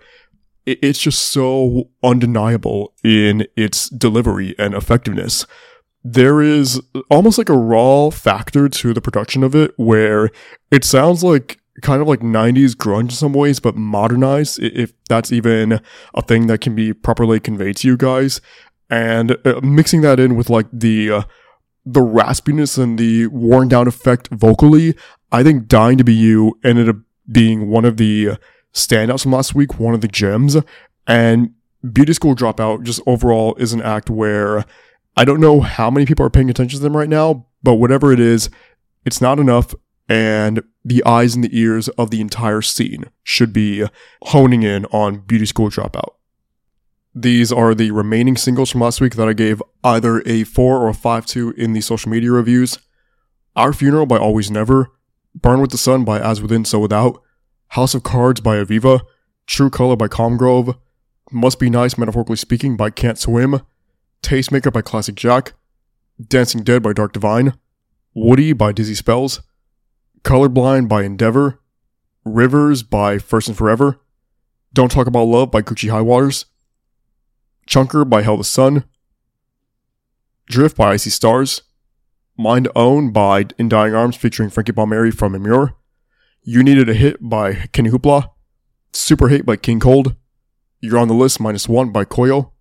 it's 0.65 0.99
just 0.99 1.21
so 1.21 1.89
undeniable 2.01 2.93
in 3.03 3.45
its 3.58 3.89
delivery 3.89 4.56
and 4.58 4.73
effectiveness. 4.73 5.45
There 6.01 6.41
is 6.41 6.82
almost 7.10 7.38
like 7.38 7.49
a 7.49 7.58
raw 7.58 8.10
factor 8.10 8.69
to 8.69 8.93
the 8.93 9.01
production 9.01 9.43
of 9.43 9.53
it 9.53 9.73
where 9.75 10.30
it 10.71 10.86
sounds 10.86 11.25
like 11.25 11.60
kind 11.82 12.01
of 12.01 12.08
like 12.08 12.21
90s 12.21 12.73
grunge 12.73 13.01
in 13.01 13.10
some 13.12 13.34
ways, 13.34 13.60
but 13.60 13.75
modernized, 13.75 14.60
if 14.63 14.93
that's 15.10 15.32
even 15.32 15.82
a 16.13 16.21
thing 16.21 16.47
that 16.47 16.62
can 16.62 16.73
be 16.73 16.93
properly 16.93 17.39
conveyed 17.39 17.77
to 17.77 17.88
you 17.88 17.97
guys. 17.97 18.41
And 18.89 19.38
uh, 19.45 19.60
mixing 19.62 20.02
that 20.02 20.19
in 20.19 20.36
with 20.36 20.50
like 20.50 20.67
the, 20.71 21.12
uh, 21.12 21.23
the 21.86 22.00
raspiness 22.02 22.82
and 22.82 22.97
the 22.97 23.28
worn 23.28 23.67
down 23.67 23.88
effect 23.88 24.30
vocally, 24.30 24.95
I 25.32 25.43
think 25.43 25.67
Dying 25.67 25.97
to 25.97 26.04
Be 26.04 26.13
You 26.13 26.58
ended 26.63 26.89
up 26.89 26.97
being 27.30 27.69
one 27.69 27.86
of 27.86 27.97
the 27.97 28.38
standouts 28.73 29.23
from 29.23 29.34
last 29.34 29.56
week, 29.56 29.80
one 29.80 29.93
of 29.93 30.02
the 30.02 30.08
gems. 30.08 30.58
And 31.06 31.52
Beauty 31.91 32.13
School 32.13 32.36
Dropout 32.36 32.84
just 32.84 33.02
overall 33.06 33.56
is 33.56 33.73
an 33.73 33.82
act 33.82 34.10
where 34.10 34.65
I 35.15 35.26
don't 35.26 35.39
know 35.39 35.62
how 35.62 35.89
many 35.89 36.06
people 36.06 36.26
are 36.26 36.30
paying 36.30 36.50
attention 36.50 36.78
to 36.80 36.84
them 36.84 36.95
right 36.95 37.10
now, 37.10 37.47
but 37.63 37.76
whatever 37.76 38.13
it 38.13 38.19
is, 38.19 38.50
it's 39.06 39.21
not 39.21 39.39
enough. 39.39 39.73
And 40.10 40.62
the 40.86 41.04
eyes 41.06 41.36
and 41.36 41.43
the 41.43 41.58
ears 41.58 41.89
of 41.89 42.12
the 42.12 42.21
entire 42.21 42.62
scene 42.62 43.06
should 43.23 43.52
be 43.52 43.86
honing 44.23 44.63
in 44.63 44.86
on 44.86 45.19
Beauty 45.19 45.45
School 45.45 45.69
Dropout. 45.69 46.13
These 47.19 47.51
are 47.51 47.73
the 47.73 47.89
remaining 47.89 48.38
singles 48.38 48.69
from 48.69 48.82
last 48.82 49.01
week 49.01 49.15
that 49.15 49.27
I 49.27 49.34
gave 49.34 49.60
either 49.84 50.21
a 50.27 50.43
4 50.43 50.77
or 50.77 50.88
a 50.88 50.93
5 50.93 51.25
to 51.25 51.49
in 51.58 51.73
the 51.73 51.82
social 51.82 52.12
media 52.12 52.32
reviews. 52.32 52.77
Our 53.56 53.73
Funeral 53.73 54.06
by 54.06 54.19
Always 54.19 54.51
Never, 54.51 54.91
Burn 55.34 55.60
with 55.60 55.71
the 55.71 55.80
Sun 55.80 56.06
by 56.06 56.19
As 56.19 56.43
Within 56.43 56.63
So 56.63 56.77
Without, 56.77 57.19
House 57.69 57.95
of 57.95 58.03
Cards 58.03 58.39
by 58.39 58.58
Aviva, 58.58 59.01
True 59.47 59.71
Color 59.71 59.95
by 59.95 60.08
Calm 60.08 60.38
Grove, 60.38 60.77
Must 61.32 61.60
Be 61.60 61.71
Nice 61.71 61.97
Metaphorically 61.97 62.36
Speaking 62.36 62.77
by 62.77 62.91
Can't 62.91 63.17
Swim, 63.17 63.62
Tastemaker 64.21 64.71
by 64.71 64.84
Classic 64.84 65.15
Jack, 65.15 65.53
Dancing 66.23 66.62
Dead 66.62 66.84
by 66.84 66.93
Dark 66.93 67.13
Divine, 67.13 67.53
Woody 68.13 68.53
by 68.53 68.71
Dizzy 68.71 68.93
Spells, 68.93 69.41
Colorblind 70.21 70.88
by 70.88 71.01
Endeavor, 71.01 71.62
Rivers 72.23 72.84
by 72.84 73.17
First 73.17 73.47
and 73.47 73.58
Forever, 73.58 73.99
Don't 74.71 74.91
Talk 74.91 75.08
About 75.08 75.23
Love 75.23 75.49
by 75.49 75.63
Gucci 75.63 75.89
High 75.89 76.01
Waters, 76.01 76.45
Chunker 77.67 78.10
by 78.10 78.21
Hell 78.21 78.38
the 78.38 78.43
Sun, 78.43 78.86
Drift 80.47 80.77
by 80.77 80.93
I 80.93 80.95
See 80.95 81.10
Stars, 81.10 81.63
Mind 82.38 82.69
Own 82.75 83.12
by 83.12 83.45
In 83.58 83.67
Dying 83.67 83.93
Arms 83.93 84.15
featuring 84.15 84.49
Frankie 84.49 84.71
Palmeri 84.71 85.13
from 85.13 85.34
Emmure, 85.34 85.73
You 86.41 86.63
Needed 86.63 86.88
a 86.88 86.93
Hit 86.93 87.17
by 87.21 87.53
Kenny 87.73 87.89
Hoopla, 87.89 88.30
Super 88.93 89.27
Hate 89.27 89.45
by 89.45 89.58
King 89.58 89.82
Cold, 89.82 90.15
You're 90.80 90.97
on 90.97 91.10
the 91.10 91.13
List 91.13 91.41
Minus 91.41 91.67
One 91.67 91.91
by 91.91 92.06
Koyo, 92.06 92.51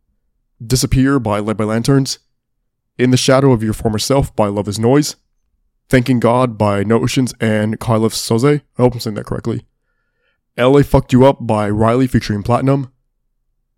Disappear 0.64 1.20
by 1.20 1.38
Led 1.38 1.56
by 1.56 1.64
Lanterns, 1.64 2.18
In 2.98 3.12
the 3.12 3.16
Shadow 3.16 3.52
of 3.52 3.62
Your 3.62 3.74
Former 3.74 4.00
Self 4.00 4.34
by 4.34 4.48
Love 4.48 4.66
is 4.66 4.78
Noise, 4.78 5.14
Thanking 5.88 6.18
God 6.18 6.58
by 6.58 6.82
No 6.82 7.00
Oceans 7.00 7.32
and 7.40 7.78
Kylif 7.78 8.12
Soze. 8.12 8.60
I 8.76 8.82
hope 8.82 8.94
I'm 8.94 9.00
saying 9.00 9.14
that 9.14 9.26
correctly. 9.26 9.64
LA 10.58 10.82
Fucked 10.82 11.12
You 11.12 11.24
Up 11.24 11.46
by 11.46 11.70
Riley 11.70 12.08
featuring 12.08 12.42
Platinum. 12.42 12.90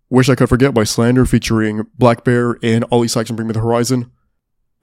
Wish 0.09 0.29
I 0.29 0.35
Could 0.35 0.49
Forget 0.49 0.73
by 0.73 0.83
Slander 0.83 1.25
featuring 1.25 1.83
blackbear 1.99 2.55
and 2.63 2.83
Oli 2.91 3.07
Sykes 3.07 3.29
and 3.29 3.37
Bring 3.37 3.47
Me 3.47 3.53
the 3.53 3.59
Horizon. 3.59 4.11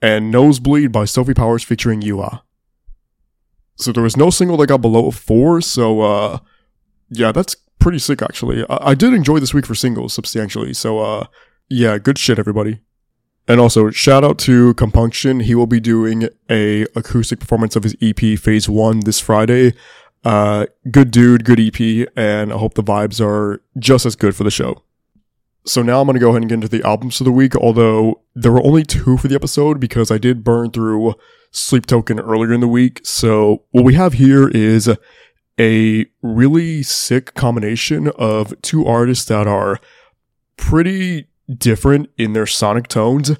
And 0.01 0.31
Nosebleed 0.31 0.91
by 0.91 1.05
Sophie 1.05 1.33
Powers 1.33 1.63
featuring 1.63 2.01
Yua. 2.01 2.41
So 3.75 3.91
there 3.91 4.03
was 4.03 4.15
no 4.15 4.29
single 4.29 4.57
that 4.57 4.67
got 4.67 4.81
below 4.81 5.07
a 5.07 5.11
four, 5.11 5.61
so 5.61 6.01
uh 6.01 6.39
yeah, 7.09 7.31
that's 7.31 7.55
pretty 7.79 7.99
sick 7.99 8.21
actually. 8.21 8.63
I, 8.69 8.91
I 8.91 8.95
did 8.95 9.13
enjoy 9.13 9.39
this 9.39 9.53
week 9.53 9.65
for 9.65 9.75
singles 9.75 10.13
substantially, 10.13 10.73
so 10.73 10.99
uh 10.99 11.27
yeah, 11.69 11.97
good 11.97 12.17
shit 12.17 12.39
everybody. 12.39 12.79
And 13.47 13.61
also, 13.61 13.89
shout 13.91 14.25
out 14.25 14.37
to 14.39 14.73
Compunction. 14.73 15.41
He 15.41 15.55
will 15.55 15.67
be 15.67 15.79
doing 15.79 16.27
a 16.49 16.81
acoustic 16.95 17.39
performance 17.39 17.77
of 17.77 17.83
his 17.83 17.95
EP 18.01 18.37
Phase 18.37 18.67
1 18.67 19.01
this 19.01 19.21
Friday. 19.21 19.73
Uh, 20.25 20.65
good 20.91 21.11
dude, 21.11 21.45
good 21.45 21.59
EP, 21.59 22.09
and 22.17 22.51
I 22.51 22.57
hope 22.57 22.73
the 22.73 22.83
vibes 22.83 23.25
are 23.25 23.61
just 23.79 24.05
as 24.05 24.17
good 24.17 24.35
for 24.35 24.43
the 24.43 24.51
show. 24.51 24.83
So 25.67 25.81
now 25.81 25.99
I'm 25.99 26.07
going 26.07 26.13
to 26.13 26.21
go 26.21 26.29
ahead 26.29 26.41
and 26.41 26.49
get 26.49 26.55
into 26.55 26.69
the 26.69 26.87
albums 26.87 27.19
of 27.19 27.25
the 27.25 27.31
week, 27.31 27.53
although 27.55 28.21
there 28.33 28.53
were 28.53 28.65
only 28.65 28.83
two 28.83 29.17
for 29.17 29.27
the 29.27 29.35
episode 29.35 29.81
because 29.81 30.09
I 30.09 30.17
did 30.17 30.43
burn 30.43 30.71
through 30.71 31.15
Sleep 31.51 31.85
Token 31.85 32.21
earlier 32.21 32.53
in 32.53 32.61
the 32.61 32.69
week. 32.69 33.01
So 33.03 33.63
what 33.71 33.83
we 33.83 33.93
have 33.95 34.13
here 34.13 34.47
is 34.47 34.89
a 35.59 36.05
really 36.21 36.83
sick 36.83 37.33
combination 37.33 38.07
of 38.15 38.53
two 38.61 38.85
artists 38.85 39.25
that 39.25 39.45
are 39.45 39.81
pretty 40.55 41.27
different 41.53 42.09
in 42.17 42.31
their 42.31 42.47
sonic 42.47 42.87
tones, 42.87 43.31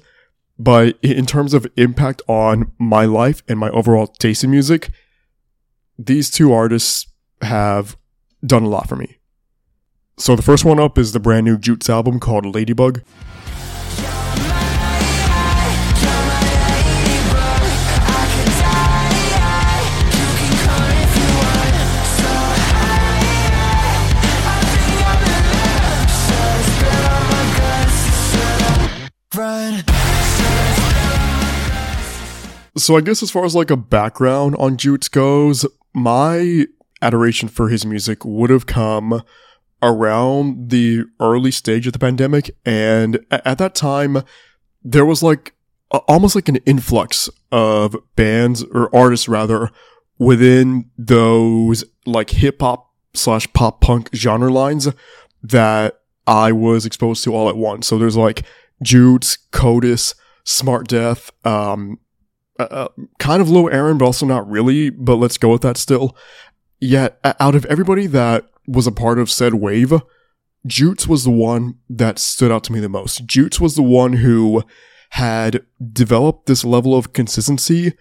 but 0.58 0.98
in 1.00 1.24
terms 1.24 1.54
of 1.54 1.66
impact 1.76 2.20
on 2.28 2.72
my 2.78 3.06
life 3.06 3.42
and 3.48 3.58
my 3.58 3.70
overall 3.70 4.06
taste 4.06 4.44
in 4.44 4.50
music, 4.50 4.90
these 5.98 6.30
two 6.30 6.52
artists 6.52 7.06
have 7.40 7.96
done 8.44 8.64
a 8.64 8.68
lot 8.68 8.86
for 8.86 8.96
me. 8.96 9.17
So 10.18 10.36
the 10.36 10.42
first 10.42 10.64
one 10.64 10.78
up 10.78 10.98
is 10.98 11.12
the 11.12 11.20
brand 11.20 11.46
new 11.46 11.56
Jutes 11.56 11.88
album 11.88 12.20
called 12.20 12.44
Ladybug. 12.44 13.02
So 32.76 32.96
I 32.96 33.00
guess 33.02 33.22
as 33.22 33.30
far 33.30 33.44
as 33.44 33.54
like 33.54 33.70
a 33.70 33.76
background 33.76 34.56
on 34.58 34.76
Jutes 34.76 35.08
goes, 35.08 35.64
my 35.94 36.66
adoration 37.00 37.48
for 37.48 37.68
his 37.68 37.86
music 37.86 38.24
would 38.24 38.50
have 38.50 38.66
come 38.66 39.22
around 39.82 40.70
the 40.70 41.04
early 41.20 41.50
stage 41.50 41.86
of 41.86 41.92
the 41.92 41.98
pandemic. 41.98 42.50
And 42.64 43.24
at 43.30 43.58
that 43.58 43.74
time, 43.74 44.22
there 44.82 45.06
was 45.06 45.22
like 45.22 45.54
almost 45.90 46.34
like 46.34 46.48
an 46.48 46.56
influx 46.66 47.30
of 47.50 47.96
bands 48.16 48.62
or 48.64 48.94
artists 48.94 49.28
rather 49.28 49.70
within 50.18 50.90
those 50.98 51.84
like 52.04 52.30
hip 52.30 52.60
hop 52.60 52.90
slash 53.14 53.50
pop 53.52 53.80
punk 53.80 54.10
genre 54.14 54.50
lines 54.50 54.88
that 55.42 56.00
I 56.26 56.52
was 56.52 56.84
exposed 56.84 57.24
to 57.24 57.34
all 57.34 57.48
at 57.48 57.56
once. 57.56 57.86
So 57.86 57.98
there's 57.98 58.16
like 58.16 58.42
Jutes, 58.82 59.38
Codis, 59.52 60.14
Smrtdeath, 60.44 61.30
um, 61.46 61.98
uh, 62.58 62.64
uh, 62.70 62.88
kind 63.18 63.40
of 63.40 63.48
low 63.48 63.68
Aaron, 63.68 63.98
but 63.98 64.06
also 64.06 64.26
not 64.26 64.48
really, 64.48 64.90
but 64.90 65.16
let's 65.16 65.38
go 65.38 65.50
with 65.50 65.62
that 65.62 65.76
still. 65.76 66.16
Yet, 66.80 67.18
out 67.24 67.54
of 67.54 67.64
everybody 67.66 68.06
that 68.06 68.46
was 68.66 68.86
a 68.86 68.92
part 68.92 69.18
of 69.18 69.30
said 69.30 69.54
wave, 69.54 69.92
Jutes 70.66 71.06
was 71.08 71.24
the 71.24 71.30
one 71.30 71.78
that 71.88 72.18
stood 72.18 72.52
out 72.52 72.64
to 72.64 72.72
me 72.72 72.80
the 72.80 72.88
most. 72.88 73.26
Jutes 73.26 73.60
was 73.60 73.74
the 73.74 73.82
one 73.82 74.14
who 74.14 74.62
had 75.10 75.64
developed 75.92 76.46
this 76.46 76.64
level 76.64 76.94
of 76.94 77.12
consistency 77.12 77.94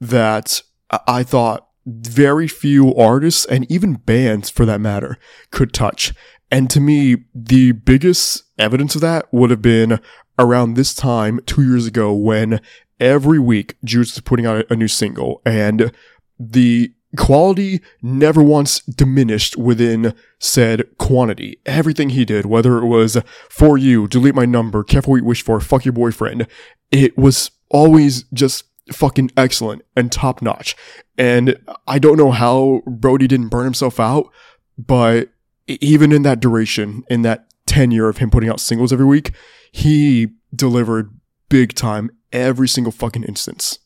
that 0.00 0.62
I- 1.06 1.22
thought 1.22 1.68
very 1.86 2.48
few 2.48 2.94
artists 2.94 3.44
and 3.44 3.70
even 3.70 3.94
bands 3.94 4.48
for 4.48 4.64
that 4.64 4.80
matter 4.80 5.18
could 5.50 5.72
touch. 5.72 6.14
And 6.50 6.70
to 6.70 6.80
me, 6.80 7.24
the 7.34 7.72
biggest 7.72 8.44
evidence 8.58 8.94
of 8.94 9.00
that 9.02 9.32
would 9.32 9.50
have 9.50 9.60
been 9.60 10.00
around 10.38 10.74
this 10.74 10.94
time 10.94 11.40
two 11.46 11.62
years 11.62 11.86
ago 11.86 12.12
when 12.14 12.60
every 12.98 13.38
week 13.38 13.76
Jutes 13.84 14.14
was 14.14 14.20
putting 14.22 14.46
out 14.46 14.64
a 14.70 14.76
new 14.76 14.88
single 14.88 15.42
and 15.44 15.92
the 16.38 16.92
quality 17.16 17.80
never 18.02 18.42
once 18.42 18.80
diminished 18.80 19.56
within 19.56 20.14
said 20.38 20.84
quantity. 20.98 21.58
Everything 21.66 22.10
he 22.10 22.24
did, 22.24 22.46
whether 22.46 22.78
it 22.78 22.86
was 22.86 23.18
for 23.48 23.78
you, 23.78 24.08
delete 24.08 24.34
my 24.34 24.44
number, 24.44 24.84
careful 24.84 25.12
what 25.12 25.18
you 25.18 25.24
wish 25.24 25.42
for, 25.42 25.60
fuck 25.60 25.84
your 25.84 25.92
boyfriend, 25.92 26.46
it 26.90 27.16
was 27.16 27.50
always 27.70 28.24
just 28.32 28.64
fucking 28.92 29.30
excellent 29.36 29.82
and 29.96 30.12
top 30.12 30.42
notch. 30.42 30.76
And 31.16 31.56
I 31.86 31.98
don't 31.98 32.18
know 32.18 32.30
how 32.30 32.82
Brody 32.86 33.26
didn't 33.26 33.48
burn 33.48 33.64
himself 33.64 33.98
out, 33.98 34.30
but 34.76 35.30
even 35.66 36.12
in 36.12 36.22
that 36.22 36.40
duration, 36.40 37.04
in 37.08 37.22
that 37.22 37.46
tenure 37.66 38.08
of 38.08 38.18
him 38.18 38.30
putting 38.30 38.50
out 38.50 38.60
singles 38.60 38.92
every 38.92 39.06
week, 39.06 39.32
he 39.72 40.28
delivered 40.54 41.18
big 41.48 41.74
time 41.74 42.10
every 42.32 42.68
single 42.68 42.92
fucking 42.92 43.24
instance. 43.24 43.78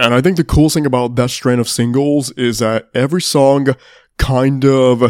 And 0.00 0.14
I 0.14 0.22
think 0.22 0.38
the 0.38 0.44
coolest 0.44 0.74
thing 0.74 0.86
about 0.86 1.16
that 1.16 1.28
strand 1.28 1.60
of 1.60 1.68
singles 1.68 2.30
is 2.32 2.60
that 2.60 2.88
every 2.94 3.20
song 3.20 3.66
kind 4.16 4.64
of 4.64 5.02
uh, 5.02 5.08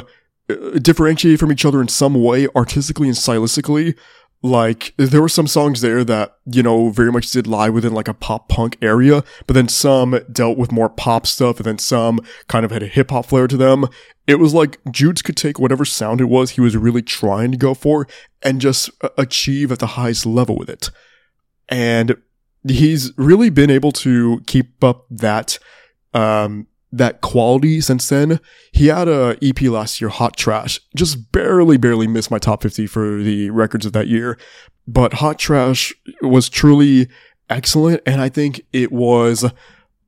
differentiated 0.82 1.38
from 1.38 1.52
each 1.52 1.64
other 1.64 1.80
in 1.80 1.86
some 1.86 2.20
way, 2.20 2.48
artistically 2.56 3.06
and 3.06 3.16
stylistically. 3.16 3.96
Like, 4.42 4.92
there 4.96 5.20
were 5.20 5.28
some 5.28 5.46
songs 5.46 5.80
there 5.80 6.02
that, 6.02 6.38
you 6.44 6.64
know, 6.64 6.90
very 6.90 7.12
much 7.12 7.30
did 7.30 7.46
lie 7.46 7.68
within 7.68 7.92
like 7.92 8.08
a 8.08 8.14
pop 8.14 8.48
punk 8.48 8.78
area, 8.82 9.22
but 9.46 9.54
then 9.54 9.68
some 9.68 10.18
dealt 10.32 10.58
with 10.58 10.72
more 10.72 10.88
pop 10.88 11.24
stuff, 11.24 11.58
and 11.58 11.66
then 11.66 11.78
some 11.78 12.18
kind 12.48 12.64
of 12.64 12.72
had 12.72 12.82
a 12.82 12.88
hip 12.88 13.12
hop 13.12 13.26
flair 13.26 13.46
to 13.46 13.56
them. 13.56 13.86
It 14.26 14.40
was 14.40 14.54
like 14.54 14.80
Jutes 14.90 15.22
could 15.22 15.36
take 15.36 15.60
whatever 15.60 15.84
sound 15.84 16.20
it 16.20 16.24
was 16.24 16.52
he 16.52 16.60
was 16.60 16.76
really 16.76 17.02
trying 17.02 17.52
to 17.52 17.58
go 17.58 17.74
for 17.74 18.08
and 18.42 18.60
just 18.60 18.90
uh, 19.02 19.10
achieve 19.16 19.70
at 19.70 19.78
the 19.78 19.88
highest 19.88 20.26
level 20.26 20.56
with 20.56 20.68
it. 20.70 20.90
And 21.68 22.16
he's 22.66 23.12
really 23.16 23.50
been 23.50 23.70
able 23.70 23.92
to 23.92 24.40
keep 24.46 24.82
up 24.82 25.06
that 25.10 25.58
um 26.14 26.66
that 26.92 27.20
quality 27.20 27.80
since 27.80 28.08
then. 28.08 28.40
He 28.72 28.88
had 28.88 29.08
a 29.08 29.36
EP 29.42 29.62
last 29.62 30.00
year, 30.00 30.10
Hot 30.10 30.36
Trash, 30.36 30.80
just 30.96 31.32
barely, 31.32 31.76
barely 31.76 32.06
missed 32.06 32.30
my 32.30 32.38
top 32.38 32.62
50 32.62 32.86
for 32.86 33.22
the 33.22 33.50
records 33.50 33.86
of 33.86 33.92
that 33.92 34.08
year. 34.08 34.38
But 34.86 35.14
Hot 35.14 35.38
Trash 35.38 35.94
was 36.20 36.48
truly 36.48 37.08
excellent. 37.48 38.02
And 38.06 38.20
I 38.20 38.28
think 38.28 38.62
it 38.72 38.90
was 38.90 39.44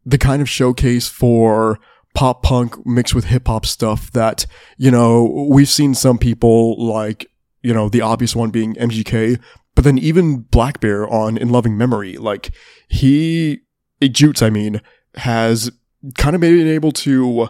the 0.05 0.19
kind 0.19 0.43
of 0.43 0.49
showcase 0.49 1.09
for 1.09 1.79
pop 2.15 2.43
punk 2.43 2.85
mixed 2.85 3.15
with 3.15 3.27
hip 3.27 3.47
hop 3.47 3.65
stuff 3.65 4.11
that, 4.13 4.47
you 4.77 4.91
know, 4.91 5.47
we've 5.49 5.69
seen 5.69 5.95
some 5.95 6.19
people 6.19 6.85
like, 6.85 7.31
you 7.63 7.73
know, 7.73 7.89
the 7.89 8.01
obvious 8.01 8.35
one 8.35 8.51
being 8.51 8.75
MGK, 8.75 9.41
but 9.75 9.85
then 9.85 9.99
even 9.99 10.45
blackbear 10.45 11.11
on 11.11 11.37
In 11.37 11.49
Loving 11.49 11.77
Memory, 11.77 12.17
like 12.17 12.53
he, 12.89 13.61
Jutes, 14.01 14.43
I 14.43 14.51
mean, 14.51 14.81
has 15.17 15.71
kind 16.17 16.35
of 16.35 16.41
been 16.41 16.67
able 16.67 16.93
to 16.93 17.49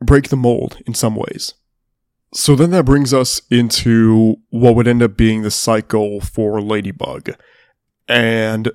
break 0.00 0.28
the 0.28 0.36
mold 0.36 0.78
in 0.86 0.94
some 0.94 1.16
ways. 1.16 1.54
So 2.34 2.54
then 2.54 2.70
that 2.72 2.84
brings 2.84 3.14
us 3.14 3.40
into 3.50 4.36
what 4.50 4.74
would 4.74 4.88
end 4.88 5.02
up 5.02 5.16
being 5.16 5.42
the 5.42 5.50
cycle 5.50 6.20
for 6.20 6.60
Ladybug. 6.60 7.30
And 8.08 8.70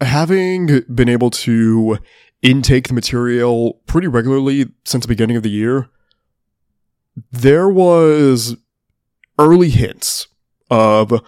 having 0.00 0.82
been 0.92 1.08
able 1.08 1.30
to 1.30 1.98
intake 2.42 2.88
the 2.88 2.94
material 2.94 3.80
pretty 3.86 4.08
regularly 4.08 4.72
since 4.84 5.04
the 5.04 5.08
beginning 5.08 5.36
of 5.36 5.42
the 5.42 5.50
year, 5.50 5.88
there 7.30 7.68
was 7.68 8.56
early 9.38 9.70
hints 9.70 10.28
of 10.70 11.20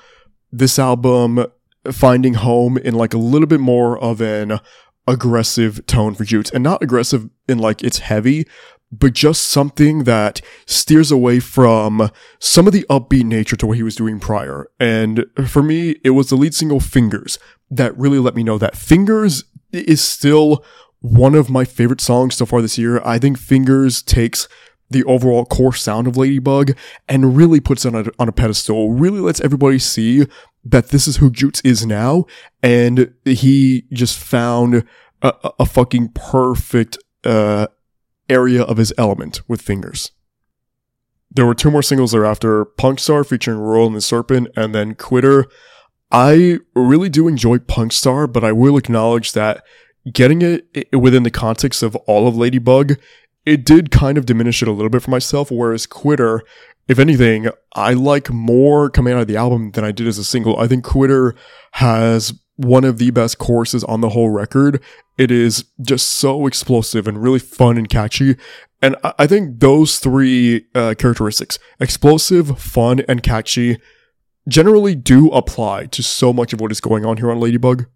this 0.52 0.78
album 0.78 1.46
finding 1.90 2.34
home 2.34 2.76
in 2.78 2.94
like 2.94 3.14
a 3.14 3.18
little 3.18 3.46
bit 3.46 3.60
more 3.60 3.98
of 3.98 4.20
an 4.20 4.60
aggressive 5.06 5.84
tone 5.86 6.14
for 6.14 6.24
Jutes 6.24 6.50
and 6.50 6.62
not 6.62 6.82
aggressive 6.82 7.28
in 7.48 7.58
like 7.58 7.82
it's 7.82 7.98
heavy, 7.98 8.46
but 8.92 9.12
just 9.12 9.44
something 9.44 10.04
that 10.04 10.40
steers 10.66 11.10
away 11.10 11.40
from 11.40 12.10
some 12.38 12.66
of 12.66 12.72
the 12.72 12.84
upbeat 12.90 13.24
nature 13.24 13.56
to 13.56 13.66
what 13.66 13.76
he 13.76 13.82
was 13.82 13.96
doing 13.96 14.20
prior. 14.20 14.68
And 14.78 15.26
for 15.46 15.62
me, 15.62 15.96
it 16.04 16.10
was 16.10 16.28
the 16.28 16.36
lead 16.36 16.54
single 16.54 16.80
Fingers 16.80 17.38
that 17.70 17.96
really 17.96 18.18
let 18.18 18.34
me 18.34 18.42
know 18.42 18.58
that 18.58 18.76
Fingers 18.76 19.44
is 19.72 20.02
still 20.02 20.64
one 21.00 21.34
of 21.34 21.48
my 21.48 21.64
favorite 21.64 22.00
songs 22.00 22.34
so 22.34 22.44
far 22.44 22.60
this 22.60 22.78
year. 22.78 23.00
I 23.04 23.18
think 23.18 23.38
Fingers 23.38 24.02
takes 24.02 24.48
the 24.90 25.04
overall 25.04 25.44
core 25.44 25.74
sound 25.74 26.06
of 26.06 26.16
Ladybug 26.16 26.76
and 27.08 27.36
really 27.36 27.60
puts 27.60 27.84
it 27.84 27.94
on 27.94 28.06
a, 28.06 28.10
on 28.18 28.28
a 28.28 28.32
pedestal, 28.32 28.92
really 28.92 29.20
lets 29.20 29.40
everybody 29.40 29.78
see 29.78 30.26
that 30.64 30.88
this 30.88 31.06
is 31.08 31.16
who 31.18 31.30
Jutes 31.30 31.60
is 31.62 31.86
now. 31.86 32.26
And 32.62 33.14
he 33.24 33.84
just 33.92 34.18
found 34.18 34.84
a, 35.22 35.34
a- 35.58 35.66
fucking 35.66 36.08
perfect, 36.14 36.98
uh, 37.24 37.68
area 38.28 38.62
of 38.62 38.76
his 38.76 38.92
element 38.96 39.42
with 39.48 39.60
Fingers. 39.62 40.12
There 41.32 41.46
were 41.46 41.54
two 41.54 41.70
more 41.70 41.82
singles 41.82 42.12
thereafter, 42.12 42.64
Punk 42.64 42.98
Star 42.98 43.22
featuring 43.24 43.58
Royal 43.58 43.86
and 43.86 43.96
the 43.96 44.00
Serpent, 44.00 44.48
and 44.56 44.74
then 44.74 44.94
Quitter. 44.94 45.46
I 46.10 46.58
really 46.74 47.08
do 47.08 47.28
enjoy 47.28 47.58
Punk 47.58 47.92
Star, 47.92 48.26
but 48.26 48.42
I 48.42 48.52
will 48.52 48.76
acknowledge 48.76 49.32
that 49.32 49.62
getting 50.12 50.42
it 50.42 50.88
within 50.92 51.22
the 51.22 51.30
context 51.30 51.82
of 51.82 51.94
all 51.96 52.26
of 52.26 52.36
Ladybug, 52.36 52.94
it 53.46 53.64
did 53.64 53.90
kind 53.90 54.18
of 54.18 54.26
diminish 54.26 54.62
it 54.62 54.68
a 54.68 54.72
little 54.72 54.90
bit 54.90 55.02
for 55.02 55.10
myself. 55.10 55.50
Whereas 55.50 55.86
Quitter, 55.86 56.42
if 56.88 56.98
anything, 56.98 57.48
I 57.74 57.94
like 57.94 58.30
more 58.30 58.90
coming 58.90 59.14
out 59.14 59.20
of 59.20 59.28
the 59.28 59.36
album 59.36 59.72
than 59.72 59.84
I 59.84 59.92
did 59.92 60.06
as 60.06 60.18
a 60.18 60.24
single. 60.24 60.58
I 60.58 60.66
think 60.66 60.84
Quitter 60.84 61.34
has 61.72 62.32
one 62.56 62.84
of 62.84 62.98
the 62.98 63.10
best 63.10 63.38
choruses 63.38 63.84
on 63.84 64.02
the 64.02 64.10
whole 64.10 64.28
record. 64.28 64.82
It 65.16 65.30
is 65.30 65.64
just 65.80 66.08
so 66.08 66.46
explosive 66.46 67.08
and 67.08 67.22
really 67.22 67.38
fun 67.38 67.78
and 67.78 67.88
catchy. 67.88 68.36
And 68.82 68.96
I 69.02 69.26
think 69.26 69.60
those 69.60 69.98
three 69.98 70.66
uh, 70.74 70.94
characteristics 70.98 71.58
explosive, 71.78 72.58
fun, 72.58 73.00
and 73.08 73.22
catchy 73.22 73.78
generally 74.48 74.94
do 74.94 75.28
apply 75.30 75.86
to 75.86 76.02
so 76.02 76.32
much 76.32 76.52
of 76.52 76.60
what 76.60 76.72
is 76.72 76.80
going 76.80 77.04
on 77.04 77.18
here 77.18 77.30
on 77.30 77.40
Ladybug. 77.40 77.86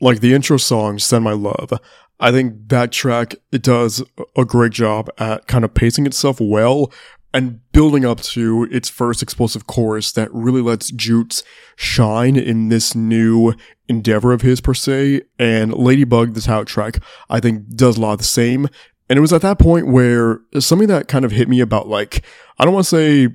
Like 0.00 0.20
the 0.20 0.34
intro 0.34 0.56
song, 0.56 0.98
Send 0.98 1.24
My 1.24 1.32
Love. 1.32 1.72
I 2.20 2.32
think 2.32 2.68
that 2.68 2.92
track, 2.92 3.36
it 3.52 3.62
does 3.62 4.02
a 4.36 4.44
great 4.44 4.72
job 4.72 5.08
at 5.18 5.46
kind 5.46 5.64
of 5.64 5.74
pacing 5.74 6.06
itself 6.06 6.40
well 6.40 6.92
and 7.32 7.60
building 7.72 8.04
up 8.04 8.20
to 8.20 8.66
its 8.70 8.88
first 8.88 9.22
explosive 9.22 9.66
chorus 9.66 10.12
that 10.12 10.32
really 10.32 10.62
lets 10.62 10.90
Jutes 10.90 11.44
shine 11.76 12.36
in 12.36 12.70
this 12.70 12.94
new 12.94 13.54
endeavor 13.86 14.32
of 14.32 14.40
his 14.40 14.60
per 14.60 14.74
se. 14.74 15.22
And 15.38 15.74
Ladybug, 15.74 16.34
this 16.34 16.46
how 16.46 16.64
track, 16.64 17.02
I 17.28 17.38
think 17.38 17.68
does 17.68 17.98
a 17.98 18.00
lot 18.00 18.12
of 18.14 18.18
the 18.18 18.24
same. 18.24 18.66
And 19.08 19.16
it 19.16 19.20
was 19.20 19.32
at 19.32 19.42
that 19.42 19.58
point 19.58 19.88
where 19.88 20.40
something 20.58 20.88
that 20.88 21.08
kind 21.08 21.24
of 21.24 21.32
hit 21.32 21.48
me 21.48 21.60
about 21.60 21.88
like, 21.88 22.24
I 22.58 22.64
don't 22.64 22.74
want 22.74 22.86
to 22.86 22.96
say 22.96 23.28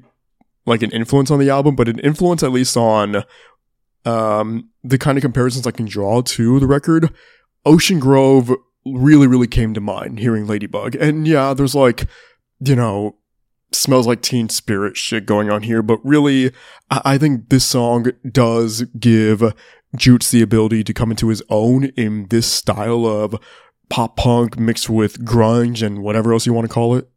like 0.65 0.81
an 0.81 0.91
influence 0.91 1.31
on 1.31 1.39
the 1.39 1.49
album, 1.49 1.75
but 1.75 1.87
an 1.87 1.99
influence 1.99 2.43
at 2.43 2.51
least 2.51 2.75
on 2.75 3.23
um 4.05 4.69
the 4.83 4.97
kind 4.97 5.17
of 5.17 5.21
comparisons 5.21 5.65
I 5.65 5.71
can 5.71 5.85
draw 5.85 6.21
to 6.21 6.59
the 6.59 6.67
record. 6.67 7.13
Ocean 7.65 7.99
Grove 7.99 8.53
really, 8.85 9.27
really 9.27 9.47
came 9.47 9.73
to 9.73 9.81
mind 9.81 10.19
hearing 10.19 10.47
Ladybug. 10.47 10.95
And 10.95 11.27
yeah, 11.27 11.53
there's 11.53 11.75
like, 11.75 12.05
you 12.59 12.75
know, 12.75 13.17
smells 13.71 14.07
like 14.07 14.21
teen 14.21 14.49
spirit 14.49 14.97
shit 14.97 15.25
going 15.25 15.49
on 15.49 15.63
here, 15.63 15.81
but 15.81 15.99
really, 16.03 16.51
I, 16.89 17.01
I 17.05 17.17
think 17.17 17.49
this 17.49 17.65
song 17.65 18.07
does 18.29 18.83
give 18.99 19.53
Jutes 19.95 20.31
the 20.31 20.41
ability 20.41 20.83
to 20.83 20.93
come 20.93 21.11
into 21.11 21.29
his 21.29 21.43
own 21.49 21.85
in 21.95 22.27
this 22.29 22.47
style 22.47 23.05
of 23.05 23.35
pop 23.89 24.17
punk 24.17 24.57
mixed 24.57 24.89
with 24.89 25.23
grunge 25.23 25.85
and 25.85 26.01
whatever 26.01 26.33
else 26.33 26.45
you 26.45 26.53
want 26.53 26.67
to 26.67 26.73
call 26.73 26.95
it. 26.95 27.09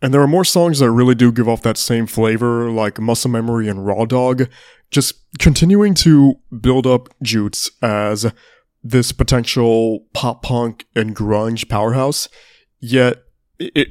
And 0.00 0.12
there 0.12 0.20
are 0.20 0.28
more 0.28 0.44
songs 0.44 0.80
that 0.80 0.90
really 0.90 1.14
do 1.14 1.30
give 1.30 1.48
off 1.48 1.62
that 1.62 1.76
same 1.76 2.08
flavor, 2.08 2.70
like 2.70 2.98
Muscle 2.98 3.30
Memory 3.30 3.68
and 3.68 3.86
Raw 3.86 4.04
Dog, 4.04 4.48
just 4.90 5.14
continuing 5.38 5.94
to 5.94 6.40
build 6.60 6.88
up 6.88 7.08
Jutes 7.22 7.70
as 7.80 8.32
this 8.82 9.12
potential 9.12 10.06
pop 10.12 10.42
punk 10.42 10.86
and 10.94 11.14
grunge 11.14 11.68
powerhouse. 11.68 12.28
Yet, 12.80 13.22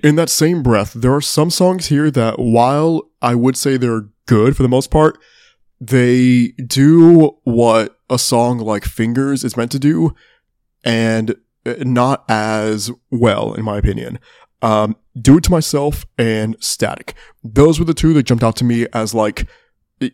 in 0.03 0.15
that 0.17 0.29
same 0.29 0.61
breath, 0.63 0.93
there 0.93 1.13
are 1.13 1.21
some 1.21 1.49
songs 1.49 1.87
here 1.87 2.11
that, 2.11 2.39
while 2.39 3.09
I 3.21 3.35
would 3.35 3.55
say 3.55 3.77
they're 3.77 4.09
good 4.25 4.57
for 4.57 4.63
the 4.63 4.69
most 4.69 4.91
part, 4.91 5.17
they 5.79 6.49
do 6.67 7.37
what 7.43 7.97
a 8.09 8.19
song 8.19 8.59
like 8.59 8.83
Fingers 8.83 9.43
is 9.43 9.55
meant 9.55 9.71
to 9.71 9.79
do, 9.79 10.13
and 10.83 11.35
uh, 11.65 11.75
not 11.79 12.25
as 12.27 12.91
well, 13.09 13.53
in 13.53 13.63
my 13.63 13.77
opinion. 13.77 14.19
Um, 14.61 14.95
do 15.19 15.37
it 15.37 15.43
to 15.45 15.51
myself 15.51 16.05
and 16.17 16.55
static. 16.59 17.15
Those 17.43 17.79
were 17.79 17.85
the 17.85 17.93
two 17.93 18.13
that 18.13 18.23
jumped 18.23 18.43
out 18.43 18.55
to 18.57 18.63
me 18.63 18.85
as 18.93 19.13
like, 19.13 19.47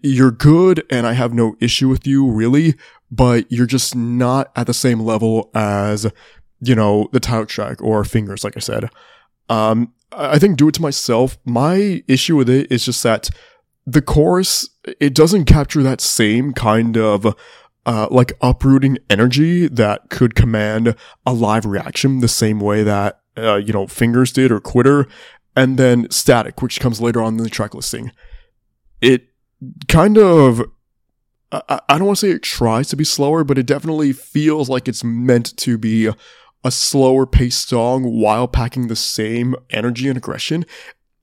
you're 0.04 0.32
good 0.32 0.86
and 0.90 1.08
I 1.08 1.14
have 1.14 1.34
no 1.34 1.56
issue 1.60 1.90
with 1.90 2.06
you 2.06 2.30
really, 2.30 2.76
but 3.10 3.52
you're 3.52 3.66
just 3.66 3.96
not 3.96 4.52
at 4.56 4.68
the 4.68 4.74
same 4.74 5.00
level 5.00 5.50
as, 5.54 6.06
you 6.60 6.76
know, 6.76 7.10
the 7.12 7.20
title 7.20 7.46
track 7.46 7.82
or 7.82 8.04
fingers, 8.04 8.44
like 8.44 8.58
I 8.58 8.60
said. 8.60 8.90
Um, 9.50 9.94
I 10.12 10.40
think 10.40 10.58
do 10.58 10.68
it 10.68 10.76
to 10.76 10.82
myself. 10.82 11.38
My 11.46 12.04
issue 12.08 12.36
with 12.36 12.50
it 12.50 12.72
is 12.72 12.86
just 12.86 13.04
that 13.04 13.30
the 13.86 14.02
chorus, 14.02 14.70
it 15.00 15.14
doesn't 15.14 15.46
capture 15.46 15.84
that 15.84 16.02
same 16.02 16.54
kind 16.54 16.98
of, 16.98 17.36
uh, 17.86 18.08
like 18.12 18.34
uprooting 18.42 18.98
energy 19.10 19.68
that 19.68 20.10
could 20.10 20.36
command 20.36 20.96
a 21.26 21.34
live 21.34 21.66
reaction 21.66 22.20
the 22.20 22.28
same 22.28 22.60
way 22.60 22.84
that, 22.84 23.22
uh, 23.38 23.56
you 23.56 23.72
know, 23.72 23.88
fingers 23.88 24.32
did 24.32 24.52
or 24.52 24.60
quitter. 24.60 25.08
And 25.56 25.78
then 25.80 26.08
static, 26.12 26.62
which 26.62 26.80
comes 26.80 27.02
later 27.02 27.22
on 27.22 27.38
in 27.38 27.44
the 27.44 27.50
track 27.50 27.74
listing. 27.74 28.12
It 29.02 29.30
kind 29.88 30.18
of 30.18 30.62
I, 31.52 31.80
I- 31.90 31.98
don't 31.98 32.08
want 32.08 32.20
to 32.20 32.28
say 32.28 32.32
it 32.34 32.44
tries 32.44 32.90
to 32.90 32.96
be 32.96 33.04
slower, 33.04 33.44
but 33.44 33.58
it 33.58 33.66
definitely 33.66 34.14
feels 34.14 34.70
like 34.70 34.88
it's 34.88 35.04
meant 35.04 35.56
to 35.58 35.78
be 35.78 36.10
a 36.64 36.72
slower 36.72 37.26
paced 37.26 37.70
song 37.70 38.04
while 38.04 38.48
packing 38.48 38.88
the 38.88 38.96
same 38.96 39.56
energy 39.70 40.08
and 40.10 40.18
aggression. 40.18 40.66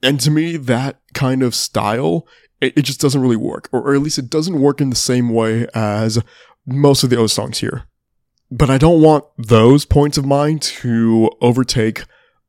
And 0.02 0.20
to 0.20 0.30
me, 0.30 0.56
that 0.56 1.00
kind 1.12 1.42
of 1.42 1.54
style, 1.54 2.26
it, 2.60 2.74
it 2.76 2.82
just 2.82 3.00
doesn't 3.00 3.20
really 3.20 3.36
work, 3.36 3.68
or, 3.72 3.80
or 3.82 3.94
at 3.94 4.00
least 4.02 4.18
it 4.18 4.30
doesn't 4.30 4.60
work 4.60 4.80
in 4.80 4.90
the 4.90 4.96
same 4.96 5.30
way 5.30 5.66
as 5.74 6.22
most 6.66 7.02
of 7.04 7.10
the 7.10 7.18
other 7.18 7.28
songs 7.28 7.58
here. 7.58 7.84
But 8.50 8.70
I 8.70 8.78
don't 8.78 9.02
want 9.02 9.24
those 9.36 9.84
points 9.84 10.16
of 10.16 10.24
mine 10.24 10.58
to 10.60 11.30
overtake 11.40 12.04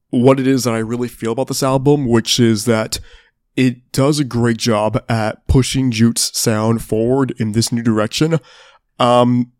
what 0.10 0.40
it 0.40 0.48
is 0.48 0.64
that 0.64 0.74
I 0.74 0.80
really 0.80 1.08
feel 1.08 1.32
about 1.32 1.48
this 1.48 1.64
album, 1.64 2.06
which 2.06 2.40
is 2.40 2.66
that 2.66 3.00
it 3.56 3.92
does 3.92 4.20
a 4.20 4.24
great 4.24 4.58
job 4.58 5.04
at 5.08 5.48
pushing 5.48 5.92
Jute's 5.92 6.38
sound 6.38 6.84
forward 6.84 7.34
in 7.38 7.54
this 7.54 7.72
new 7.72 7.82
direction. 7.82 8.40
Um, 9.00 9.52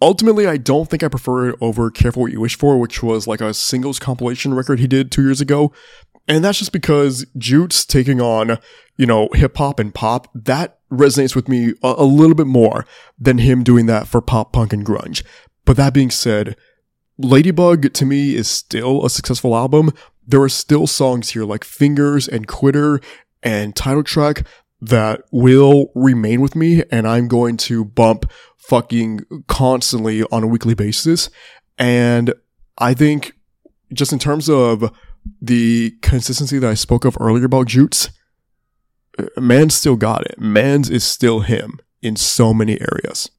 ultimately, 0.00 0.46
I 0.46 0.56
don't 0.56 0.88
think 0.88 1.02
I 1.02 1.08
prefer 1.08 1.50
it 1.50 1.56
over 1.60 1.90
Careful 1.90 2.22
What 2.22 2.32
You 2.32 2.40
Wish 2.40 2.56
For, 2.56 2.78
which 2.78 3.02
was 3.02 3.26
like 3.26 3.40
a 3.40 3.54
singles 3.54 3.98
compilation 3.98 4.54
record 4.54 4.78
he 4.78 4.86
did 4.86 5.10
two 5.10 5.22
years 5.22 5.40
ago. 5.40 5.72
And 6.26 6.44
that's 6.44 6.58
just 6.58 6.72
because 6.72 7.26
Jute's 7.36 7.84
taking 7.84 8.20
on, 8.20 8.58
you 8.96 9.04
know, 9.04 9.28
hip 9.34 9.56
hop 9.56 9.78
and 9.78 9.94
pop, 9.94 10.28
that 10.34 10.78
resonates 10.90 11.36
with 11.36 11.48
me 11.48 11.74
a, 11.82 11.94
a 11.98 12.04
little 12.04 12.34
bit 12.34 12.46
more 12.46 12.86
than 13.18 13.38
him 13.38 13.62
doing 13.62 13.86
that 13.86 14.06
for 14.08 14.20
pop 14.20 14.52
punk 14.52 14.72
and 14.72 14.86
grunge. 14.86 15.22
But 15.64 15.76
that 15.76 15.92
being 15.92 16.10
said, 16.10 16.56
Ladybug 17.18 17.92
to 17.92 18.06
me 18.06 18.34
is 18.34 18.48
still 18.48 19.04
a 19.04 19.10
successful 19.10 19.54
album. 19.54 19.92
There 20.26 20.42
are 20.42 20.48
still 20.48 20.86
songs 20.86 21.30
here 21.30 21.44
like 21.44 21.64
Fingers 21.64 22.26
and 22.26 22.46
Quitter 22.46 23.00
and 23.44 23.76
Title 23.76 24.02
Track 24.02 24.46
that 24.80 25.22
will 25.30 25.92
remain 25.94 26.40
with 26.40 26.56
me 26.56 26.82
and 26.90 27.06
I'm 27.06 27.28
going 27.28 27.56
to 27.58 27.84
bump 27.84 28.30
fucking 28.58 29.20
constantly 29.46 30.24
on 30.24 30.42
a 30.42 30.46
weekly 30.46 30.74
basis. 30.74 31.30
And 31.78 32.34
I 32.78 32.94
think 32.94 33.34
just 33.92 34.12
in 34.12 34.18
terms 34.18 34.48
of 34.48 34.92
the 35.40 35.94
consistency 36.02 36.58
that 36.58 36.70
I 36.70 36.74
spoke 36.74 37.04
of 37.04 37.16
earlier 37.20 37.44
about 37.44 37.66
Jutes, 37.66 38.10
uh, 39.18 39.24
Man's 39.38 39.74
still 39.74 39.96
got 39.96 40.26
it. 40.26 40.38
Man's 40.38 40.90
is 40.90 41.04
still 41.04 41.40
him 41.40 41.78
in 42.02 42.16
so 42.16 42.52
many 42.52 42.78
areas. 42.80 43.30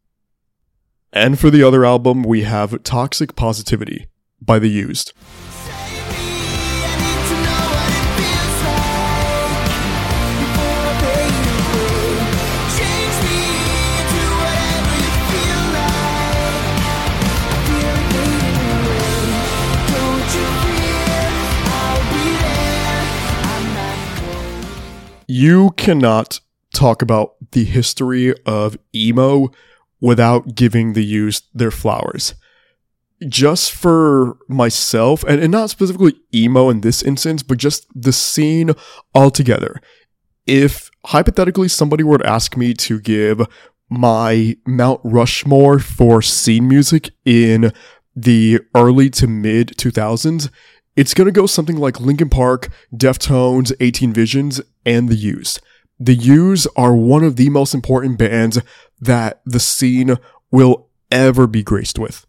And 1.12 1.40
for 1.40 1.50
the 1.50 1.64
other 1.64 1.86
album, 1.86 2.24
we 2.24 2.44
have 2.44 2.84
Toxic 2.84 3.36
Positivity 3.36 4.08
by 4.42 4.60
The 4.60 4.70
Used. 4.70 5.14
You 25.28 25.72
cannot 25.72 26.40
talk 26.74 27.02
about 27.02 27.36
the 27.52 27.64
history 27.64 28.34
of 28.46 28.78
emo 28.94 29.50
without 30.02 30.56
giving 30.56 30.94
the 30.94 31.04
used 31.04 31.46
their 31.54 31.72
flowers. 31.72 32.36
Just 33.28 33.72
for 33.72 34.38
myself, 34.48 35.24
and, 35.24 35.42
and 35.42 35.52
not 35.52 35.70
specifically 35.70 36.16
emo 36.34 36.70
in 36.70 36.82
this 36.82 37.02
instance, 37.02 37.44
but 37.44 37.58
just 37.58 37.88
the 37.96 38.12
scene 38.12 38.72
altogether. 39.16 39.82
If 40.46 40.92
hypothetically 41.06 41.70
somebody 41.70 42.04
were 42.04 42.18
to 42.18 42.30
ask 42.30 42.58
me 42.58 42.74
to 42.76 43.00
give 43.00 43.42
my 43.90 44.58
Mount 44.68 45.00
Rushmore 45.04 45.80
for 45.80 46.22
scene 46.22 46.68
music 46.68 47.12
in 47.24 47.72
the 48.16 48.60
early 48.76 49.10
to 49.12 49.28
mid 49.28 49.70
2000s, 49.70 50.50
it's 50.96 51.14
gonna 51.14 51.32
go 51.32 51.46
something 51.46 51.78
like 51.78 52.00
Linkin 52.00 52.30
Park, 52.30 52.70
Deftones, 52.94 53.74
18 53.80 54.14
Visions, 54.14 54.62
and 54.86 55.10
The 55.10 55.16
Used. 55.16 55.62
The 56.00 56.16
Used 56.16 56.68
are 56.76 56.96
one 56.96 57.24
of 57.24 57.36
the 57.36 57.50
most 57.50 57.74
important 57.74 58.18
bands 58.18 58.60
that 59.00 59.42
the 59.46 59.60
scene 59.60 60.18
will 60.52 60.88
ever 61.12 61.48
be 61.48 61.64
graced 61.64 61.98
with. 61.98 62.26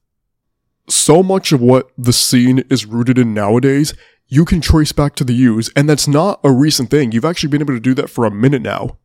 So 0.88 1.22
much 1.22 1.52
of 1.52 1.60
what 1.60 1.90
the 1.98 2.12
scene 2.12 2.64
is 2.70 2.86
rooted 2.86 3.18
in 3.18 3.34
nowadays, 3.34 3.92
you 4.28 4.44
can 4.44 4.60
trace 4.60 4.92
back 4.92 5.14
to 5.16 5.24
the 5.24 5.34
Used, 5.34 5.72
and 5.76 5.88
that's 5.88 6.08
not 6.08 6.40
a 6.44 6.52
recent 6.52 6.90
thing. 6.90 7.12
You've 7.12 7.24
actually 7.24 7.48
been 7.48 7.62
able 7.62 7.74
to 7.74 7.80
do 7.80 7.94
that 7.94 8.10
for 8.10 8.24
a 8.24 8.30
minute 8.30 8.62
now. 8.62 8.98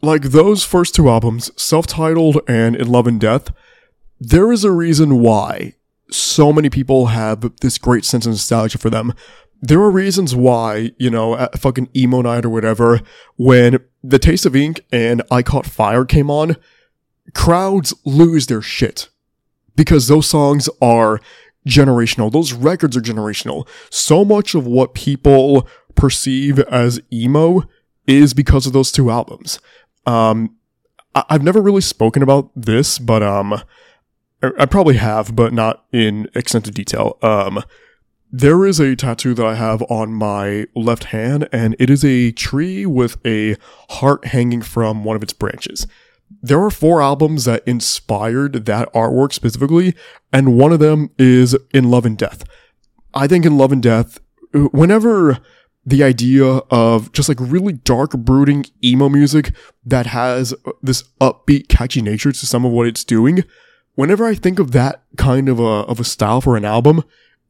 Like 0.00 0.22
those 0.22 0.64
first 0.64 0.94
two 0.94 1.08
albums, 1.08 1.50
self-titled 1.60 2.40
and 2.48 2.74
In 2.74 2.88
Love 2.88 3.06
and 3.06 3.20
Death, 3.20 3.52
there 4.18 4.50
is 4.50 4.64
a 4.64 4.72
reason 4.72 5.20
why 5.20 5.74
so 6.10 6.52
many 6.52 6.68
people 6.70 7.06
have 7.06 7.56
this 7.60 7.78
great 7.78 8.04
sense 8.04 8.26
of 8.26 8.32
nostalgia 8.32 8.78
for 8.78 8.90
them. 8.90 9.14
There 9.64 9.80
are 9.80 9.90
reasons 9.90 10.34
why, 10.34 10.90
you 10.98 11.08
know, 11.08 11.36
at 11.36 11.58
fucking 11.58 11.88
emo 11.96 12.20
night 12.22 12.44
or 12.44 12.50
whatever, 12.50 13.00
when 13.36 13.78
The 14.02 14.18
Taste 14.18 14.44
of 14.44 14.56
Ink 14.56 14.80
and 14.90 15.22
I 15.30 15.42
Caught 15.42 15.66
Fire 15.66 16.04
came 16.04 16.30
on, 16.30 16.56
crowds 17.32 17.94
lose 18.04 18.48
their 18.48 18.60
shit. 18.62 19.08
Because 19.76 20.08
those 20.08 20.26
songs 20.28 20.68
are 20.82 21.20
generational. 21.66 22.30
Those 22.30 22.52
records 22.52 22.96
are 22.96 23.00
generational. 23.00 23.66
So 23.88 24.24
much 24.24 24.54
of 24.54 24.66
what 24.66 24.94
people 24.94 25.66
perceive 25.94 26.58
as 26.58 27.00
emo 27.12 27.62
is 28.06 28.34
because 28.34 28.66
of 28.66 28.72
those 28.72 28.90
two 28.90 29.10
albums. 29.10 29.60
Um, 30.04 30.56
I- 31.14 31.24
I've 31.30 31.42
never 31.44 31.62
really 31.62 31.80
spoken 31.80 32.22
about 32.22 32.50
this, 32.56 32.98
but 32.98 33.22
um, 33.22 33.52
I 34.42 34.50
I 34.58 34.66
probably 34.66 34.96
have, 34.96 35.36
but 35.36 35.52
not 35.52 35.84
in 35.92 36.28
extensive 36.34 36.74
detail. 36.74 37.16
Um, 37.22 37.62
there 38.32 38.64
is 38.64 38.80
a 38.80 38.96
tattoo 38.96 39.34
that 39.34 39.44
I 39.44 39.54
have 39.54 39.82
on 39.90 40.14
my 40.14 40.66
left 40.74 41.04
hand, 41.04 41.48
and 41.52 41.76
it 41.78 41.90
is 41.90 42.02
a 42.02 42.32
tree 42.32 42.86
with 42.86 43.18
a 43.26 43.56
heart 43.90 44.24
hanging 44.26 44.62
from 44.62 45.04
one 45.04 45.16
of 45.16 45.22
its 45.22 45.34
branches. 45.34 45.86
There 46.40 46.62
are 46.62 46.70
four 46.70 47.02
albums 47.02 47.44
that 47.44 47.62
inspired 47.68 48.64
that 48.64 48.90
artwork 48.94 49.34
specifically, 49.34 49.94
and 50.32 50.56
one 50.56 50.72
of 50.72 50.80
them 50.80 51.10
is 51.18 51.54
In 51.74 51.90
Love 51.90 52.06
and 52.06 52.16
Death. 52.16 52.44
I 53.12 53.26
think 53.26 53.44
In 53.44 53.58
Love 53.58 53.70
and 53.70 53.82
Death, 53.82 54.18
whenever 54.52 55.38
the 55.84 56.02
idea 56.02 56.44
of 56.46 57.12
just 57.12 57.28
like 57.28 57.38
really 57.38 57.74
dark, 57.74 58.12
brooding 58.12 58.64
emo 58.82 59.10
music 59.10 59.52
that 59.84 60.06
has 60.06 60.54
this 60.80 61.04
upbeat, 61.20 61.68
catchy 61.68 62.00
nature 62.00 62.32
to 62.32 62.46
some 62.46 62.64
of 62.64 62.72
what 62.72 62.86
it's 62.86 63.04
doing, 63.04 63.44
whenever 63.94 64.24
I 64.24 64.34
think 64.34 64.58
of 64.58 64.70
that 64.70 65.02
kind 65.18 65.50
of 65.50 65.60
a, 65.60 65.62
of 65.62 66.00
a 66.00 66.04
style 66.04 66.40
for 66.40 66.56
an 66.56 66.64
album, 66.64 67.04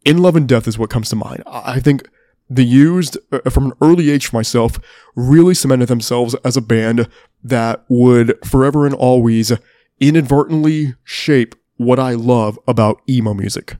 In 0.04 0.18
Love 0.18 0.36
and 0.36 0.48
Death 0.48 0.66
is 0.66 0.78
what 0.78 0.90
comes 0.90 1.08
to 1.10 1.16
mind. 1.16 1.42
I 1.46 1.80
think 1.80 2.08
the 2.50 2.64
used 2.64 3.16
uh, 3.30 3.48
from 3.50 3.66
an 3.66 3.72
early 3.80 4.10
age 4.10 4.26
for 4.26 4.36
myself 4.36 4.78
really 5.14 5.54
cemented 5.54 5.88
themselves 5.88 6.34
as 6.44 6.56
a 6.56 6.60
band 6.60 7.08
that 7.42 7.84
would 7.88 8.38
forever 8.44 8.84
and 8.84 8.94
always 8.94 9.52
inadvertently 10.00 10.94
shape 11.04 11.54
what 11.76 11.98
I 11.98 12.12
love 12.12 12.58
about 12.66 13.00
emo 13.08 13.34
music. 13.34 13.76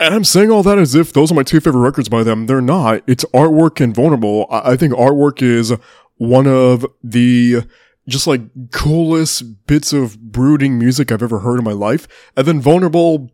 And 0.00 0.14
I'm 0.14 0.24
saying 0.24 0.50
all 0.50 0.62
that 0.62 0.78
as 0.78 0.94
if 0.94 1.12
those 1.12 1.32
are 1.32 1.34
my 1.34 1.42
two 1.42 1.60
favorite 1.60 1.80
records 1.80 2.08
by 2.08 2.22
them. 2.22 2.46
They're 2.46 2.60
not. 2.60 3.02
It's 3.06 3.24
artwork 3.26 3.80
and 3.82 3.94
vulnerable. 3.94 4.46
I 4.50 4.76
think 4.76 4.92
artwork 4.92 5.42
is 5.42 5.74
one 6.16 6.46
of 6.46 6.86
the 7.02 7.62
just 8.06 8.26
like 8.26 8.42
coolest 8.70 9.66
bits 9.66 9.92
of 9.92 10.18
brooding 10.20 10.78
music 10.78 11.10
I've 11.10 11.22
ever 11.22 11.40
heard 11.40 11.58
in 11.58 11.64
my 11.64 11.72
life. 11.72 12.06
And 12.36 12.46
then 12.46 12.60
vulnerable, 12.60 13.32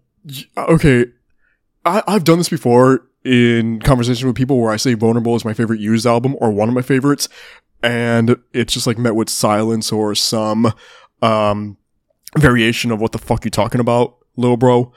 okay, 0.57 1.07
I, 1.85 2.03
I've 2.07 2.25
done 2.25 2.39
this 2.39 2.49
before 2.49 3.07
in 3.25 3.81
conversation 3.81 4.27
with 4.27 4.37
people 4.37 4.61
where 4.61 4.73
I 4.73 4.77
say 4.77 4.95
vulnerable 4.95 5.35
is 5.37 5.45
my 5.45 5.55
favorite 5.55 5.81
used 5.81 6.07
album 6.07 6.37
or 6.41 6.51
one 6.51 6.69
of 6.69 6.75
my 6.75 6.83
favorites. 6.83 7.29
And 7.83 8.37
it's 8.53 8.73
just 8.73 8.87
like 8.87 8.99
met 8.99 9.15
with 9.15 9.29
silence 9.29 9.93
or 9.93 10.15
some, 10.15 10.73
um, 11.23 11.77
variation 12.37 12.91
of 12.91 13.01
what 13.01 13.13
the 13.13 13.19
fuck 13.19 13.45
you 13.45 13.51
talking 13.51 13.81
about, 13.81 14.17
little 14.37 14.57
bro. 14.57 14.93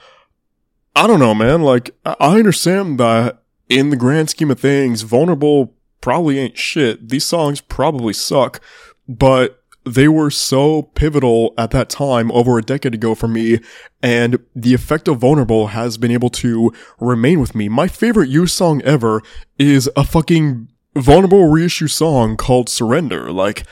I 0.96 1.06
don't 1.06 1.20
know, 1.20 1.36
man. 1.36 1.62
Like, 1.62 1.92
I 2.06 2.16
I 2.20 2.38
understand 2.40 3.00
that 3.00 3.44
in 3.70 3.90
the 3.92 3.96
grand 3.96 4.30
scheme 4.30 4.50
of 4.50 4.60
things, 4.60 5.04
vulnerable 5.04 5.76
probably 6.02 6.40
ain't 6.40 6.58
shit. 6.58 7.10
These 7.10 7.26
songs 7.26 7.62
probably 7.62 8.14
suck, 8.14 8.62
but 9.08 9.57
they 9.94 10.08
were 10.08 10.30
so 10.30 10.84
pivotal 10.84 11.54
at 11.58 11.72
that 11.72 11.90
time 11.90 12.32
over 12.32 12.58
a 12.58 12.64
decade 12.64 12.94
ago 12.94 13.16
for 13.16 13.28
me. 13.28 13.60
And 14.02 14.40
the 14.56 14.74
effect 14.74 15.08
of 15.08 15.20
vulnerable 15.20 15.68
has 15.68 15.98
been 15.98 16.12
able 16.12 16.30
to 16.32 16.72
remain 17.00 17.40
with 17.40 17.56
me. 17.56 17.70
My 17.70 17.88
favorite 17.88 18.30
used 18.30 18.56
song 18.56 18.82
ever 18.84 19.22
is 19.58 19.90
a 19.96 20.04
fucking 20.04 20.68
vulnerable 20.96 21.48
reissue 21.48 21.88
song 21.88 22.38
called 22.38 22.70
Surrender. 22.70 23.32
Like, 23.32 23.64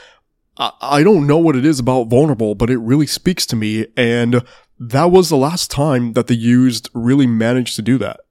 I, 0.58 0.72
I 0.82 1.04
don't 1.04 1.28
know 1.28 1.38
what 1.38 1.56
it 1.56 1.66
is 1.66 1.80
about 1.80 2.08
vulnerable, 2.08 2.56
but 2.56 2.70
it 2.70 2.78
really 2.78 3.08
speaks 3.08 3.46
to 3.48 3.56
me. 3.56 3.88
And 3.96 4.44
that 4.80 5.12
was 5.12 5.30
the 5.30 5.38
last 5.38 5.72
time 5.72 6.14
that 6.14 6.28
the 6.28 6.36
used 6.36 6.90
really 6.94 7.28
managed 7.28 7.76
to 7.78 7.82
do 7.82 7.98
that. 8.00 8.22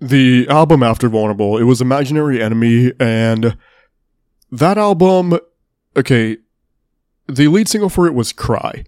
The 0.00 0.46
album 0.48 0.82
after 0.82 1.08
vulnerable, 1.08 1.58
it 1.58 1.64
was 1.64 1.82
Imaginary 1.82 2.42
Enemy, 2.42 2.92
and 2.98 3.58
that 4.50 4.78
album, 4.78 5.38
okay, 5.94 6.38
the 7.30 7.48
lead 7.48 7.68
single 7.68 7.88
for 7.88 8.06
it 8.06 8.14
was 8.14 8.32
Cry. 8.32 8.84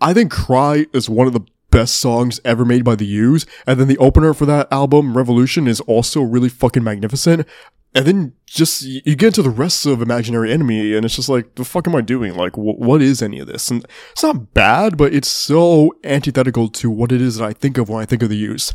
I 0.00 0.14
think 0.14 0.30
Cry 0.30 0.86
is 0.92 1.10
one 1.10 1.26
of 1.26 1.32
the 1.32 1.44
best 1.70 1.96
songs 1.96 2.40
ever 2.44 2.64
made 2.64 2.84
by 2.84 2.96
the 2.96 3.06
Used, 3.06 3.48
and 3.66 3.78
then 3.78 3.88
the 3.88 3.98
opener 3.98 4.34
for 4.34 4.46
that 4.46 4.72
album, 4.72 5.16
Revolution, 5.16 5.68
is 5.68 5.80
also 5.82 6.22
really 6.22 6.48
fucking 6.48 6.84
magnificent. 6.84 7.46
And 7.94 8.06
then 8.06 8.32
just 8.46 8.82
you 8.82 9.16
get 9.16 9.28
into 9.28 9.42
the 9.42 9.50
rest 9.50 9.84
of 9.84 10.00
Imaginary 10.00 10.52
Enemy, 10.52 10.94
and 10.94 11.04
it's 11.04 11.16
just 11.16 11.28
like, 11.28 11.56
the 11.56 11.64
fuck 11.64 11.88
am 11.88 11.96
I 11.96 12.02
doing? 12.02 12.36
Like, 12.36 12.54
wh- 12.54 12.78
what 12.78 13.02
is 13.02 13.20
any 13.20 13.40
of 13.40 13.48
this? 13.48 13.70
And 13.70 13.84
it's 14.12 14.22
not 14.22 14.54
bad, 14.54 14.96
but 14.96 15.12
it's 15.12 15.28
so 15.28 15.92
antithetical 16.04 16.68
to 16.68 16.90
what 16.90 17.10
it 17.10 17.20
is 17.20 17.36
that 17.36 17.44
I 17.44 17.52
think 17.52 17.78
of 17.78 17.88
when 17.88 18.00
I 18.00 18.06
think 18.06 18.22
of 18.22 18.28
the 18.28 18.36
Used. 18.36 18.74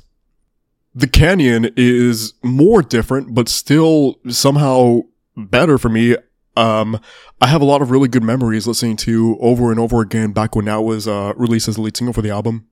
The 0.93 1.07
Canyon 1.07 1.71
is 1.75 2.33
more 2.43 2.81
different, 2.81 3.33
but 3.33 3.49
still 3.49 4.19
somehow 4.29 5.01
better 5.35 5.77
for 5.77 5.89
me. 5.89 6.15
Um, 6.55 6.99
I 7.41 7.47
have 7.47 7.61
a 7.61 7.65
lot 7.65 7.81
of 7.81 7.91
really 7.91 8.07
good 8.07 8.23
memories 8.23 8.65
listening 8.67 8.95
to 8.97 9.37
over 9.39 9.71
and 9.71 9.79
over 9.79 10.01
again 10.01 10.31
back 10.31 10.55
when 10.55 10.65
that 10.65 10.83
was 10.83 11.07
uh, 11.07 11.33
released 11.35 11.67
as 11.67 11.75
the 11.75 11.81
lead 11.81 11.97
single 11.97 12.13
for 12.13 12.21
the 12.21 12.29
album. 12.29 12.67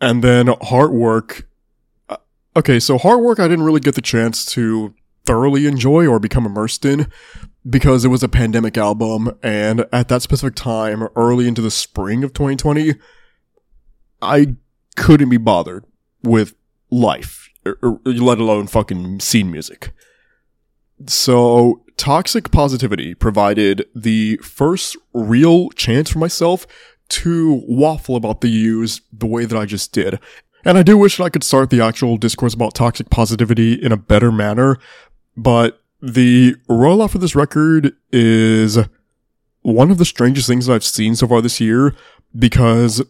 And 0.00 0.22
then 0.24 0.46
Heartwork. 0.46 1.44
uh, 2.08 2.16
Okay, 2.56 2.80
so 2.80 2.98
Heartwork 2.98 3.38
I 3.38 3.48
didn't 3.48 3.64
really 3.64 3.80
get 3.80 3.94
the 3.94 4.02
chance 4.02 4.44
to 4.46 4.94
thoroughly 5.24 5.66
enjoy 5.66 6.06
or 6.06 6.18
become 6.18 6.46
immersed 6.46 6.84
in 6.84 7.10
because 7.68 8.04
it 8.04 8.08
was 8.08 8.22
a 8.22 8.28
pandemic 8.28 8.76
album 8.76 9.36
and 9.42 9.86
at 9.92 10.08
that 10.08 10.22
specific 10.22 10.54
time, 10.54 11.08
early 11.16 11.48
into 11.48 11.62
the 11.62 11.70
spring 11.70 12.22
of 12.22 12.32
2020, 12.34 12.94
I 14.20 14.54
couldn't 14.96 15.30
be 15.30 15.38
bothered 15.38 15.84
with 16.22 16.54
life, 16.90 17.48
er- 17.66 17.78
er, 17.82 17.98
let 18.04 18.38
alone 18.38 18.66
fucking 18.66 19.20
scene 19.20 19.50
music. 19.50 19.92
So, 21.06 21.82
Toxic 21.96 22.50
Positivity 22.50 23.14
provided 23.14 23.86
the 23.94 24.36
first 24.38 24.96
real 25.12 25.70
chance 25.70 26.10
for 26.10 26.18
myself 26.18 26.66
to 27.08 27.62
waffle 27.66 28.16
about 28.16 28.40
the 28.40 28.48
Used 28.48 29.02
the 29.12 29.26
way 29.26 29.44
that 29.44 29.58
I 29.58 29.66
just 29.66 29.92
did. 29.92 30.18
And 30.64 30.78
I 30.78 30.82
do 30.82 30.96
wish 30.96 31.18
that 31.18 31.24
I 31.24 31.28
could 31.28 31.44
start 31.44 31.70
the 31.70 31.80
actual 31.80 32.16
discourse 32.16 32.54
about 32.54 32.74
toxic 32.74 33.10
positivity 33.10 33.74
in 33.74 33.92
a 33.92 33.96
better 33.96 34.32
manner, 34.32 34.78
but 35.36 35.82
the 36.00 36.56
rollout 36.68 37.10
for 37.10 37.18
this 37.18 37.34
record 37.34 37.92
is 38.12 38.78
one 39.62 39.90
of 39.90 39.98
the 39.98 40.04
strangest 40.04 40.46
things 40.46 40.66
that 40.66 40.74
I've 40.74 40.84
seen 40.84 41.16
so 41.16 41.26
far 41.26 41.40
this 41.40 41.60
year 41.60 41.94
because 42.36 43.02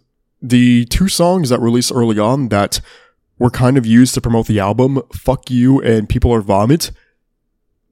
the 0.43 0.85
two 0.87 1.09
songs 1.09 1.49
that 1.49 1.61
released 1.61 1.93
early 1.93 2.19
on 2.19 2.49
that 2.49 2.81
were 3.39 3.51
kind 3.51 3.77
of 3.77 3.87
used 3.87 4.15
to 4.15 4.21
promote 4.21 4.47
the 4.47 4.61
album, 4.61 5.03
Fuck 5.13 5.51
You 5.51 5.81
and 5.81 6.09
People 6.09 6.33
Are 6.33 6.41
Vomit, 6.41 6.91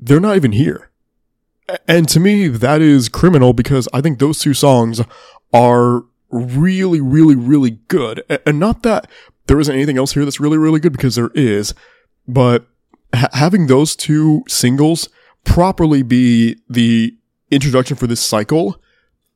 they're 0.03 0.21
not 0.21 0.37
even 0.37 0.53
here. 0.53 0.91
And 1.87 2.09
to 2.09 2.21
me, 2.21 2.49
that 2.49 2.81
is 2.81 3.09
criminal 3.09 3.53
because 3.53 3.89
I 3.95 4.01
think 4.01 4.19
those 4.19 4.41
two 4.41 4.53
songs 4.53 5.01
are 5.53 6.05
really, 6.31 7.01
really, 7.01 7.37
really 7.37 7.79
good. 7.89 8.23
And 8.45 8.59
not 8.59 8.83
that 8.83 9.09
there 9.47 9.61
isn't 9.61 9.75
anything 9.75 9.97
else 9.99 10.13
here 10.13 10.25
that's 10.25 10.41
really, 10.41 10.59
really 10.59 10.81
good 10.81 10.93
because 10.93 11.15
there 11.15 11.31
is, 11.35 11.73
but 12.27 12.67
ha- 13.15 13.29
having 13.33 13.67
those 13.69 13.95
two 13.95 14.43
singles 14.49 15.09
properly 15.45 16.03
be 16.03 16.57
the 16.69 17.17
introduction 17.51 17.97
for 17.97 18.07
this 18.07 18.21
cycle, 18.21 18.81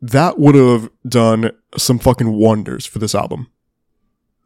that 0.02 0.38
would 0.38 0.54
have 0.54 0.90
done 1.08 1.52
some 1.76 1.98
fucking 1.98 2.32
wonders 2.32 2.86
for 2.86 2.98
this 2.98 3.14
album. 3.14 3.48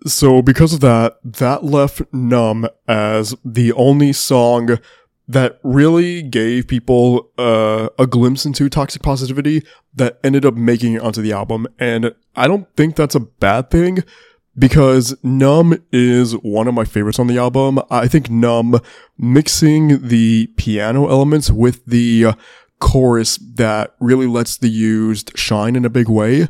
So 0.06 0.42
because 0.42 0.72
of 0.72 0.80
that, 0.80 1.18
that 1.24 1.64
left 1.64 2.02
Numb 2.12 2.66
as 2.88 3.34
the 3.44 3.72
only 3.72 4.12
song 4.12 4.78
that 5.30 5.60
really 5.62 6.22
gave 6.22 6.66
people 6.66 7.30
uh, 7.38 7.88
a 8.00 8.06
glimpse 8.06 8.44
into 8.44 8.68
toxic 8.68 9.00
positivity 9.00 9.62
that 9.94 10.18
ended 10.24 10.44
up 10.44 10.54
making 10.54 10.94
it 10.94 11.02
onto 11.02 11.22
the 11.22 11.32
album. 11.32 11.68
And 11.78 12.12
I 12.34 12.48
don't 12.48 12.66
think 12.76 12.96
that's 12.96 13.14
a 13.14 13.20
bad 13.20 13.70
thing 13.70 14.02
because 14.58 15.16
Numb 15.22 15.80
is 15.92 16.32
one 16.38 16.66
of 16.66 16.74
my 16.74 16.84
favorites 16.84 17.20
on 17.20 17.28
the 17.28 17.38
album. 17.38 17.78
I 17.90 18.08
think 18.08 18.28
Numb 18.28 18.80
mixing 19.16 20.08
the 20.08 20.48
piano 20.56 21.08
elements 21.08 21.48
with 21.48 21.84
the 21.86 22.24
uh, 22.24 22.32
chorus 22.80 23.36
that 23.36 23.94
really 24.00 24.26
lets 24.26 24.56
the 24.56 24.68
used 24.68 25.38
shine 25.38 25.76
in 25.76 25.84
a 25.84 25.90
big 25.90 26.08
way. 26.08 26.48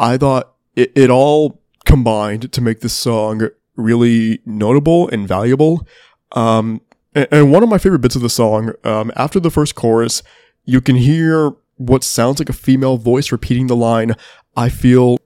I 0.00 0.16
thought 0.16 0.52
it, 0.74 0.90
it 0.96 1.10
all 1.10 1.62
combined 1.84 2.50
to 2.52 2.60
make 2.60 2.80
this 2.80 2.92
song 2.92 3.50
really 3.76 4.40
notable 4.44 5.08
and 5.10 5.28
valuable. 5.28 5.86
Um, 6.32 6.80
and, 7.16 7.26
and 7.32 7.52
one 7.52 7.62
of 7.62 7.68
my 7.68 7.78
favorite 7.78 8.00
bits 8.00 8.14
of 8.14 8.22
the 8.22 8.30
song, 8.30 8.72
um, 8.84 9.10
after 9.16 9.40
the 9.40 9.50
first 9.50 9.74
chorus, 9.74 10.22
you 10.64 10.80
can 10.80 10.96
hear 10.96 11.52
what 11.76 12.04
sounds 12.04 12.38
like 12.38 12.48
a 12.48 12.54
female 12.54 12.98
voice 12.98 13.32
repeating 13.32 13.66
the 13.66 13.76
line, 13.76 14.14
I 14.56 14.68
feel, 14.68 15.18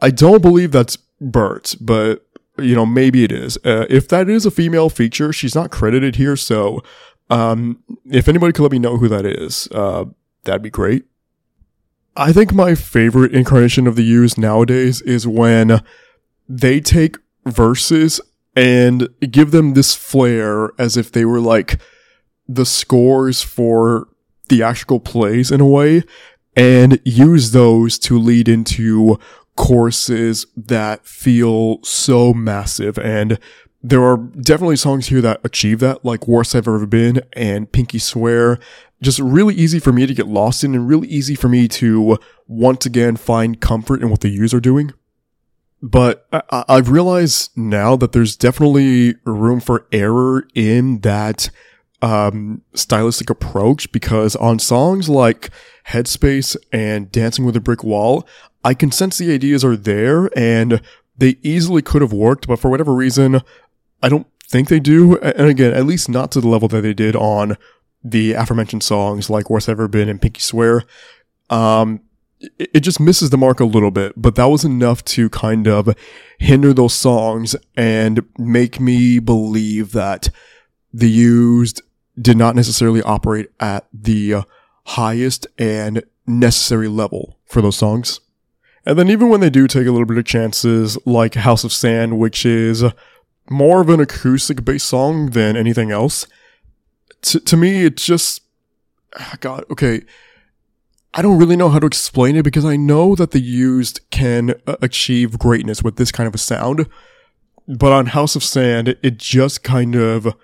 I 0.00 0.10
don't 0.10 0.42
believe 0.42 0.72
that's 0.72 0.98
Bert, 1.20 1.76
but 1.80 2.26
you 2.58 2.74
know, 2.74 2.86
maybe 2.86 3.24
it 3.24 3.32
is. 3.32 3.58
Uh, 3.64 3.86
if 3.88 4.08
that 4.08 4.28
is 4.28 4.46
a 4.46 4.50
female 4.50 4.88
feature, 4.88 5.32
she's 5.32 5.54
not 5.54 5.70
credited 5.70 6.16
here. 6.16 6.36
So, 6.36 6.82
um, 7.28 7.82
if 8.10 8.28
anybody 8.28 8.52
could 8.52 8.62
let 8.62 8.72
me 8.72 8.78
know 8.78 8.96
who 8.96 9.08
that 9.08 9.26
is, 9.26 9.68
uh, 9.72 10.04
that'd 10.44 10.62
be 10.62 10.70
great. 10.70 11.04
I 12.16 12.32
think 12.32 12.54
my 12.54 12.74
favorite 12.74 13.34
incarnation 13.34 13.86
of 13.86 13.96
the 13.96 14.04
Used 14.04 14.38
nowadays 14.38 15.02
is 15.02 15.26
when 15.26 15.82
they 16.48 16.80
take 16.80 17.18
verses 17.44 18.20
and 18.56 19.08
give 19.30 19.52
them 19.52 19.74
this 19.74 19.94
flair 19.94 20.70
as 20.78 20.96
if 20.96 21.12
they 21.12 21.24
were 21.24 21.40
like 21.40 21.78
the 22.48 22.66
scores 22.66 23.42
for 23.42 24.08
theatrical 24.48 24.98
plays 24.98 25.50
in 25.52 25.60
a 25.60 25.66
way. 25.66 26.02
and 26.56 26.98
use 27.04 27.50
those 27.50 27.98
to 27.98 28.18
lead 28.18 28.48
into 28.48 29.18
courses 29.56 30.46
that 30.56 31.06
feel 31.06 31.82
so 31.82 32.32
massive. 32.32 32.98
And 32.98 33.38
there 33.82 34.02
are 34.02 34.16
definitely 34.16 34.76
songs 34.76 35.08
here 35.08 35.20
that 35.20 35.40
achieve 35.44 35.80
that, 35.80 36.04
like 36.04 36.26
Worst 36.26 36.54
I've 36.56 36.66
Ever 36.66 36.86
Been 36.86 37.20
and 37.34 37.70
Pinky 37.70 37.98
Swear. 37.98 38.58
Just 39.02 39.18
really 39.18 39.54
easy 39.54 39.78
for 39.78 39.92
me 39.92 40.06
to 40.06 40.14
get 40.14 40.26
lost 40.26 40.64
in 40.64 40.74
and 40.74 40.88
really 40.88 41.08
easy 41.08 41.34
for 41.34 41.48
me 41.48 41.68
to 41.68 42.18
once 42.48 42.86
again 42.86 43.16
find 43.16 43.60
comfort 43.60 44.02
in 44.02 44.08
what 44.08 44.20
the 44.20 44.30
Used 44.30 44.54
are 44.54 44.60
doing. 44.60 44.92
But 45.82 46.26
I- 46.32 46.64
I've 46.68 46.88
realized 46.90 47.50
now 47.56 47.96
that 47.96 48.12
there's 48.12 48.36
definitely 48.36 49.14
room 49.24 49.60
for 49.60 49.86
error 49.92 50.46
in 50.54 51.00
that 51.00 51.50
um, 52.02 52.62
stylistic 52.74 53.30
approach 53.30 53.90
because 53.92 54.36
on 54.36 54.58
songs 54.58 55.08
like 55.08 55.50
Headspace 55.88 56.56
and 56.72 57.10
Dancing 57.10 57.44
with 57.44 57.56
a 57.56 57.60
Brick 57.60 57.82
Wall, 57.84 58.26
I 58.64 58.74
can 58.74 58.90
sense 58.90 59.18
the 59.18 59.32
ideas 59.32 59.64
are 59.64 59.76
there 59.76 60.30
and 60.38 60.80
they 61.16 61.36
easily 61.42 61.82
could 61.82 62.02
have 62.02 62.12
worked, 62.12 62.46
but 62.46 62.58
for 62.58 62.70
whatever 62.70 62.92
reason, 62.94 63.40
I 64.02 64.08
don't 64.08 64.26
think 64.48 64.68
they 64.68 64.80
do. 64.80 65.16
And 65.18 65.48
again, 65.48 65.72
at 65.72 65.86
least 65.86 66.08
not 66.08 66.30
to 66.32 66.40
the 66.40 66.48
level 66.48 66.68
that 66.68 66.82
they 66.82 66.92
did 66.94 67.16
on 67.16 67.56
the 68.04 68.32
aforementioned 68.34 68.82
songs 68.82 69.30
like 69.30 69.48
Worst 69.50 69.68
Ever 69.68 69.88
Been 69.88 70.08
and 70.08 70.20
Pinky 70.20 70.40
Swear. 70.40 70.84
Um, 71.48 72.00
it, 72.40 72.80
just 72.80 73.00
misses 73.00 73.30
the 73.30 73.38
mark 73.38 73.60
a 73.60 73.64
little 73.64 73.90
bit, 73.90 74.12
but 74.16 74.34
that 74.34 74.46
was 74.46 74.64
enough 74.64 75.04
to 75.04 75.28
kind 75.30 75.66
of 75.66 75.94
hinder 76.38 76.72
those 76.72 76.94
songs 76.94 77.56
and 77.76 78.24
make 78.38 78.80
me 78.80 79.18
believe 79.18 79.92
that 79.92 80.28
the 80.92 81.10
used 81.10 81.82
did 82.20 82.36
not 82.36 82.54
necessarily 82.54 83.02
operate 83.02 83.50
at 83.60 83.86
the 83.92 84.34
uh, 84.34 84.42
highest 84.84 85.46
and 85.58 86.02
necessary 86.26 86.88
level 86.88 87.38
for 87.44 87.60
those 87.60 87.76
songs. 87.76 88.20
And 88.84 88.98
then 88.98 89.10
even 89.10 89.28
when 89.28 89.40
they 89.40 89.50
do 89.50 89.66
take 89.66 89.86
a 89.86 89.90
little 89.90 90.06
bit 90.06 90.18
of 90.18 90.24
chances, 90.24 90.96
like 91.04 91.34
House 91.34 91.64
of 91.64 91.72
Sand, 91.72 92.18
which 92.18 92.46
is 92.46 92.84
more 93.50 93.80
of 93.80 93.88
an 93.88 94.00
acoustic 94.00 94.64
based 94.64 94.86
song 94.86 95.30
than 95.30 95.56
anything 95.56 95.90
else, 95.90 96.26
to, 97.22 97.40
to 97.40 97.56
me, 97.56 97.84
it 97.84 97.96
just, 97.96 98.42
ah, 99.18 99.34
God, 99.40 99.64
okay. 99.70 100.02
I 101.14 101.22
don't 101.22 101.38
really 101.38 101.56
know 101.56 101.70
how 101.70 101.78
to 101.78 101.86
explain 101.86 102.36
it 102.36 102.42
because 102.42 102.64
I 102.64 102.76
know 102.76 103.14
that 103.14 103.30
the 103.30 103.40
used 103.40 104.00
can 104.10 104.54
uh, 104.66 104.76
achieve 104.82 105.38
greatness 105.38 105.82
with 105.82 105.96
this 105.96 106.12
kind 106.12 106.26
of 106.26 106.34
a 106.34 106.38
sound. 106.38 106.86
But 107.66 107.92
on 107.92 108.06
House 108.06 108.36
of 108.36 108.44
Sand, 108.44 108.88
it- 108.88 108.98
it 109.02 109.16
just 109.18 109.62
kind 109.64 109.94
of 109.94 110.34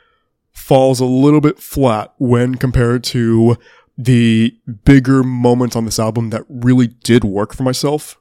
falls 0.52 0.98
a 1.00 1.04
little 1.04 1.40
bit 1.40 1.58
flat 1.58 2.12
when 2.18 2.54
compared 2.56 3.04
to 3.04 3.56
the 3.98 4.56
bigger 4.84 5.22
moments 5.22 5.76
on 5.76 5.84
this 5.84 5.98
album 5.98 6.30
that 6.30 6.44
really 6.48 6.86
did 6.88 7.24
work 7.24 7.54
for 7.54 7.62
myself. 7.62 8.18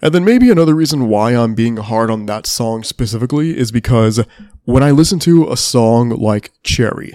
And 0.00 0.12
then 0.14 0.24
maybe 0.24 0.50
another 0.50 0.74
reason 0.74 1.08
why 1.08 1.32
I'm 1.34 1.54
being 1.54 1.76
hard 1.76 2.10
on 2.10 2.26
that 2.26 2.46
song 2.46 2.82
specifically 2.82 3.56
is 3.56 3.70
because 3.70 4.24
when 4.64 4.82
I 4.82 4.90
listen 4.90 5.18
to 5.20 5.50
a 5.50 5.56
song 5.56 6.10
like 6.10 6.50
Cherry, 6.64 7.12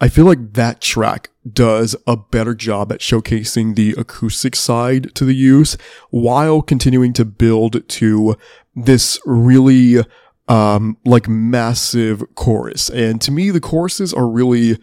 I 0.00 0.08
feel 0.08 0.24
like 0.24 0.54
that 0.54 0.80
track 0.80 1.30
does 1.50 1.94
a 2.06 2.16
better 2.16 2.54
job 2.54 2.90
at 2.90 3.00
showcasing 3.00 3.76
the 3.76 3.94
acoustic 3.98 4.56
side 4.56 5.14
to 5.14 5.24
the 5.24 5.34
Used 5.34 5.78
while 6.08 6.62
continuing 6.62 7.12
to 7.14 7.24
build 7.24 7.86
to 7.88 8.36
this 8.74 9.18
really 9.26 10.02
um 10.48 10.96
like 11.04 11.28
massive 11.28 12.22
chorus. 12.34 12.88
And 12.90 13.20
to 13.20 13.30
me 13.30 13.50
the 13.50 13.60
choruses 13.60 14.14
are 14.14 14.28
really 14.28 14.78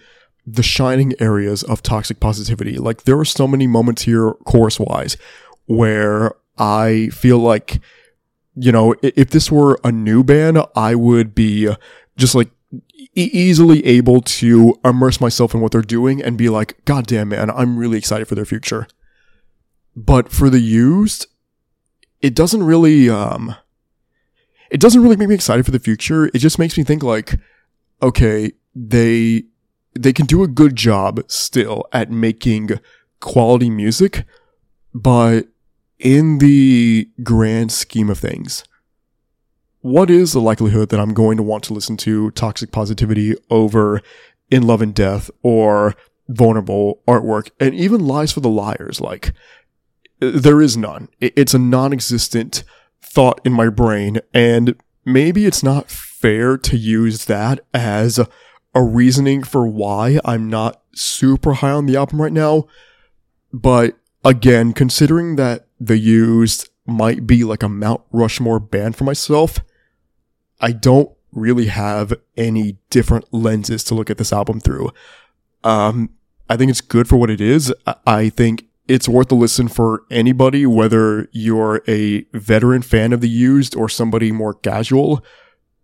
the 0.46 0.64
shining 0.64 1.14
areas 1.20 1.64
of 1.64 1.82
toxic 1.82 2.20
positivity. 2.20 2.78
Like 2.78 3.04
there 3.04 3.20
are 3.20 3.26
so 3.26 3.48
many 3.48 3.68
moments 3.68 4.04
here 4.04 4.34
chorus 4.46 4.80
wise 4.80 5.18
where 5.66 6.36
I 6.58 7.10
feel 7.12 7.40
like 7.40 7.82
you 8.60 8.72
know, 8.72 8.96
if 9.04 9.30
this 9.30 9.52
were 9.52 9.80
a 9.84 9.92
new 9.92 10.24
band, 10.24 10.58
I 10.76 10.96
would 10.96 11.36
be 11.36 11.70
just 12.18 12.34
like 12.34 12.50
easily 13.26 13.86
able 13.86 14.22
to 14.22 14.80
immerse 14.86 15.20
myself 15.20 15.54
in 15.54 15.62
what 15.62 15.72
they're 15.72 15.82
doing 15.82 16.22
and 16.22 16.38
be 16.38 16.50
like, 16.50 16.84
God 16.86 17.08
damn, 17.08 17.30
man, 17.30 17.50
I'm 17.50 17.78
really 17.78 17.98
excited 17.98 18.28
for 18.28 18.36
their 18.36 18.46
future. 18.46 18.88
But 19.96 20.32
for 20.32 20.50
the 20.50 20.60
used, 20.60 21.28
it 22.22 22.36
doesn't 22.36 22.64
really, 22.64 23.10
um, 23.10 23.56
it 24.70 24.80
doesn't 24.80 25.02
really 25.02 25.16
make 25.16 25.30
me 25.30 25.36
excited 25.36 25.66
for 25.66 25.72
the 25.72 25.80
future. 25.80 26.28
It 26.28 26.38
just 26.38 26.60
makes 26.60 26.78
me 26.78 26.84
think 26.84 27.02
like, 27.02 27.40
okay, 28.02 28.52
they, 28.76 29.44
they 29.94 30.14
can 30.14 30.28
do 30.28 30.44
a 30.44 30.48
good 30.48 30.76
job 30.76 31.22
still 31.28 31.86
at 31.92 32.12
making 32.12 32.80
quality 33.20 33.70
music, 33.70 34.26
but 34.94 35.48
in 35.98 36.38
the 36.38 37.10
grand 37.24 37.72
scheme 37.72 38.10
of 38.10 38.20
things, 38.20 38.64
what 39.82 40.10
is 40.10 40.34
the 40.34 40.42
likelihood 40.42 40.90
that 40.90 41.00
I'm 41.00 41.14
going 41.14 41.38
to 41.38 41.44
want 41.44 41.64
to 41.66 41.74
listen 41.74 41.98
to 41.98 42.32
toxic 42.32 42.72
positivity 42.72 43.36
over 43.50 44.02
in 44.50 44.64
love 44.66 44.82
and 44.82 44.94
death 44.94 45.30
or 45.44 45.96
vulnerable 46.28 47.02
artwork 47.08 47.50
and 47.60 47.74
even 47.76 48.06
lies 48.06 48.32
for 48.32 48.40
the 48.40 48.50
liars? 48.50 49.00
Like, 49.00 49.34
there 50.20 50.62
is 50.62 50.76
none. 50.76 51.10
It's 51.20 51.54
a 51.54 51.60
non-existent 51.60 52.64
thought 53.02 53.40
in 53.46 53.54
my 53.54 53.70
brain 53.70 54.20
and 54.34 54.76
maybe 55.06 55.46
it's 55.46 55.64
not 55.64 55.90
fair 55.90 56.58
to 56.58 56.78
use 56.78 57.26
that 57.26 57.60
as 57.74 58.20
a 58.74 58.84
reasoning 58.84 59.44
for 59.44 59.66
why 59.66 60.20
I'm 60.26 60.50
not 60.50 60.82
super 60.94 61.54
high 61.54 61.72
on 61.72 61.86
the 61.86 61.96
album 61.96 62.22
right 62.22 62.34
now. 62.34 62.68
But 63.54 63.98
again, 64.26 64.74
considering 64.74 65.36
that 65.38 65.68
the 65.80 65.98
used 65.98 66.70
might 66.88 67.28
be 67.28 67.44
like 67.44 67.64
a 67.64 67.70
Mount 67.70 68.02
Rushmore 68.12 68.60
band 68.60 68.96
for 68.96 69.04
myself, 69.04 69.60
I 70.60 70.72
don't 70.72 71.12
really 71.32 71.68
have 71.68 72.14
any 72.36 72.78
different 72.90 73.32
lenses 73.34 73.84
to 73.86 73.96
look 73.96 74.10
at 74.10 74.18
this 74.18 74.34
album 74.34 74.60
through. 74.60 74.92
Um, 75.64 76.10
I 76.50 76.58
think 76.58 76.72
it's 76.72 76.82
good 76.82 77.08
for 77.08 77.18
what 77.18 77.30
it 77.30 77.42
is. 77.42 77.74
I- 78.06 78.30
think 78.30 78.66
it's 78.88 79.10
worth 79.10 79.32
a 79.32 79.36
listen 79.36 79.68
for 79.68 80.04
anybody, 80.10 80.66
whether 80.66 81.28
you're 81.34 81.82
a 81.88 82.26
veteran 82.34 82.82
fan 82.82 83.12
of 83.12 83.20
the 83.20 83.30
used 83.30 83.76
or 83.76 83.90
somebody 83.90 84.32
more 84.32 84.54
casual. 84.54 85.24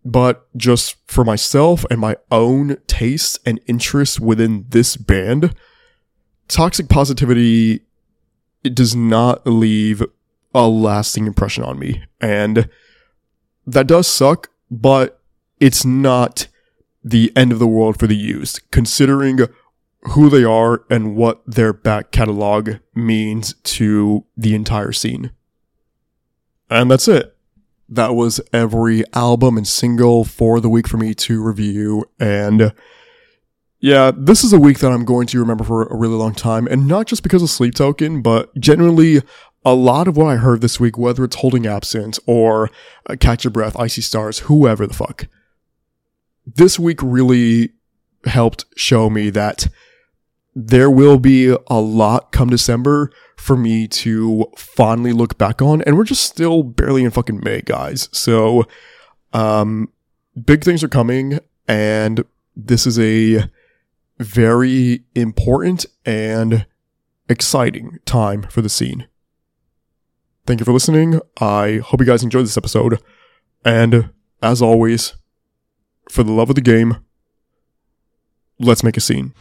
But 0.05 0.47
just 0.57 0.95
for 1.07 1.25
myself 1.25 1.85
and 1.91 1.99
my 1.99 2.15
own 2.31 2.77
tastes 2.87 3.39
and 3.45 3.59
interests 3.67 4.19
within 4.19 4.65
this 4.69 4.95
band, 4.95 5.53
toxic 6.47 6.87
positivity 6.89 7.81
it 8.63 8.75
does 8.75 8.95
not 8.95 9.45
leave 9.45 10.01
a 10.53 10.67
lasting 10.67 11.27
impression 11.27 11.63
on 11.63 11.79
me. 11.79 12.03
And 12.21 12.69
that 13.65 13.87
does 13.87 14.07
suck, 14.07 14.49
but 14.69 15.21
it's 15.59 15.85
not 15.85 16.47
the 17.03 17.31
end 17.35 17.51
of 17.51 17.59
the 17.59 17.67
world 17.67 17.99
for 17.99 18.07
the 18.07 18.15
used, 18.15 18.61
considering 18.71 19.39
who 20.11 20.29
they 20.29 20.43
are 20.43 20.83
and 20.89 21.15
what 21.15 21.41
their 21.45 21.73
back 21.73 22.11
catalog 22.11 22.75
means 22.93 23.53
to 23.63 24.25
the 24.35 24.53
entire 24.55 24.91
scene. 24.91 25.31
And 26.69 26.91
that's 26.91 27.07
it. 27.07 27.35
That 27.87 28.15
was 28.15 28.41
every 28.51 29.03
album 29.13 29.57
and 29.57 29.67
single 29.67 30.23
for 30.23 30.59
the 30.59 30.69
week 30.69 30.87
for 30.87 30.97
me 30.97 31.13
to 31.15 31.41
review. 31.41 32.05
And 32.19 32.73
yeah, 33.83 34.13
this 34.15 34.45
is 34.45 34.53
a 34.53 34.59
week 34.59 34.79
that 34.79 34.93
I'm 34.93 35.03
going 35.03 35.27
to 35.27 35.39
remember 35.39 35.65
for 35.65 35.83
a 35.83 35.97
really 35.97 36.15
long 36.15 36.33
time. 36.33 36.67
And 36.67 36.87
not 36.87 37.05
just 37.05 37.21
because 37.21 37.43
of 37.43 37.49
Sleep 37.49 37.75
Token, 37.75 38.21
but 38.21 38.55
generally 38.57 39.21
a 39.65 39.73
lot 39.73 40.07
of 40.07 40.15
what 40.15 40.27
I 40.27 40.37
heard 40.37 40.61
this 40.61 40.79
week, 40.79 40.97
whether 40.97 41.25
it's 41.25 41.35
Holding 41.35 41.67
Absence 41.67 42.17
or 42.25 42.71
uh, 43.09 43.17
Catch 43.19 43.43
Your 43.43 43.51
Breath, 43.51 43.77
I 43.77 43.87
See 43.87 43.99
Stars, 43.99 44.39
whoever 44.39 44.87
the 44.87 44.93
fuck. 44.93 45.27
This 46.45 46.79
week 46.79 46.99
really 47.03 47.73
helped 48.23 48.63
show 48.77 49.09
me 49.09 49.29
that 49.31 49.67
there 50.55 50.89
will 50.89 51.19
be 51.19 51.53
a 51.67 51.81
lot 51.81 52.31
come 52.31 52.49
December 52.49 53.11
for 53.35 53.57
me 53.57 53.89
to 53.89 54.49
fondly 54.55 55.11
look 55.11 55.37
back 55.37 55.61
on. 55.61 55.81
And 55.81 55.97
we're 55.97 56.05
just 56.05 56.23
still 56.23 56.63
barely 56.63 57.03
in 57.03 57.11
fucking 57.11 57.41
May, 57.43 57.59
guys. 57.59 58.07
So, 58.13 58.63
um, 59.33 59.89
big 60.41 60.63
things 60.63 60.85
are 60.85 60.87
coming 60.87 61.39
and 61.67 62.23
this 62.55 62.87
is 62.87 62.97
a 62.97 63.49
very 64.23 65.03
important 65.15 65.85
and 66.05 66.65
exciting 67.29 67.99
time 68.05 68.43
for 68.43 68.61
the 68.61 68.69
scene. 68.69 69.07
Thank 70.45 70.59
you 70.59 70.65
for 70.65 70.73
listening. 70.73 71.19
I 71.39 71.77
hope 71.77 71.99
you 71.99 72.05
guys 72.05 72.23
enjoyed 72.23 72.45
this 72.45 72.57
episode. 72.57 73.01
And 73.63 74.09
as 74.41 74.61
always, 74.61 75.15
for 76.09 76.23
the 76.23 76.33
love 76.33 76.49
of 76.49 76.55
the 76.55 76.61
game, 76.61 76.97
let's 78.59 78.83
make 78.83 78.97
a 78.97 79.01
scene. 79.01 79.33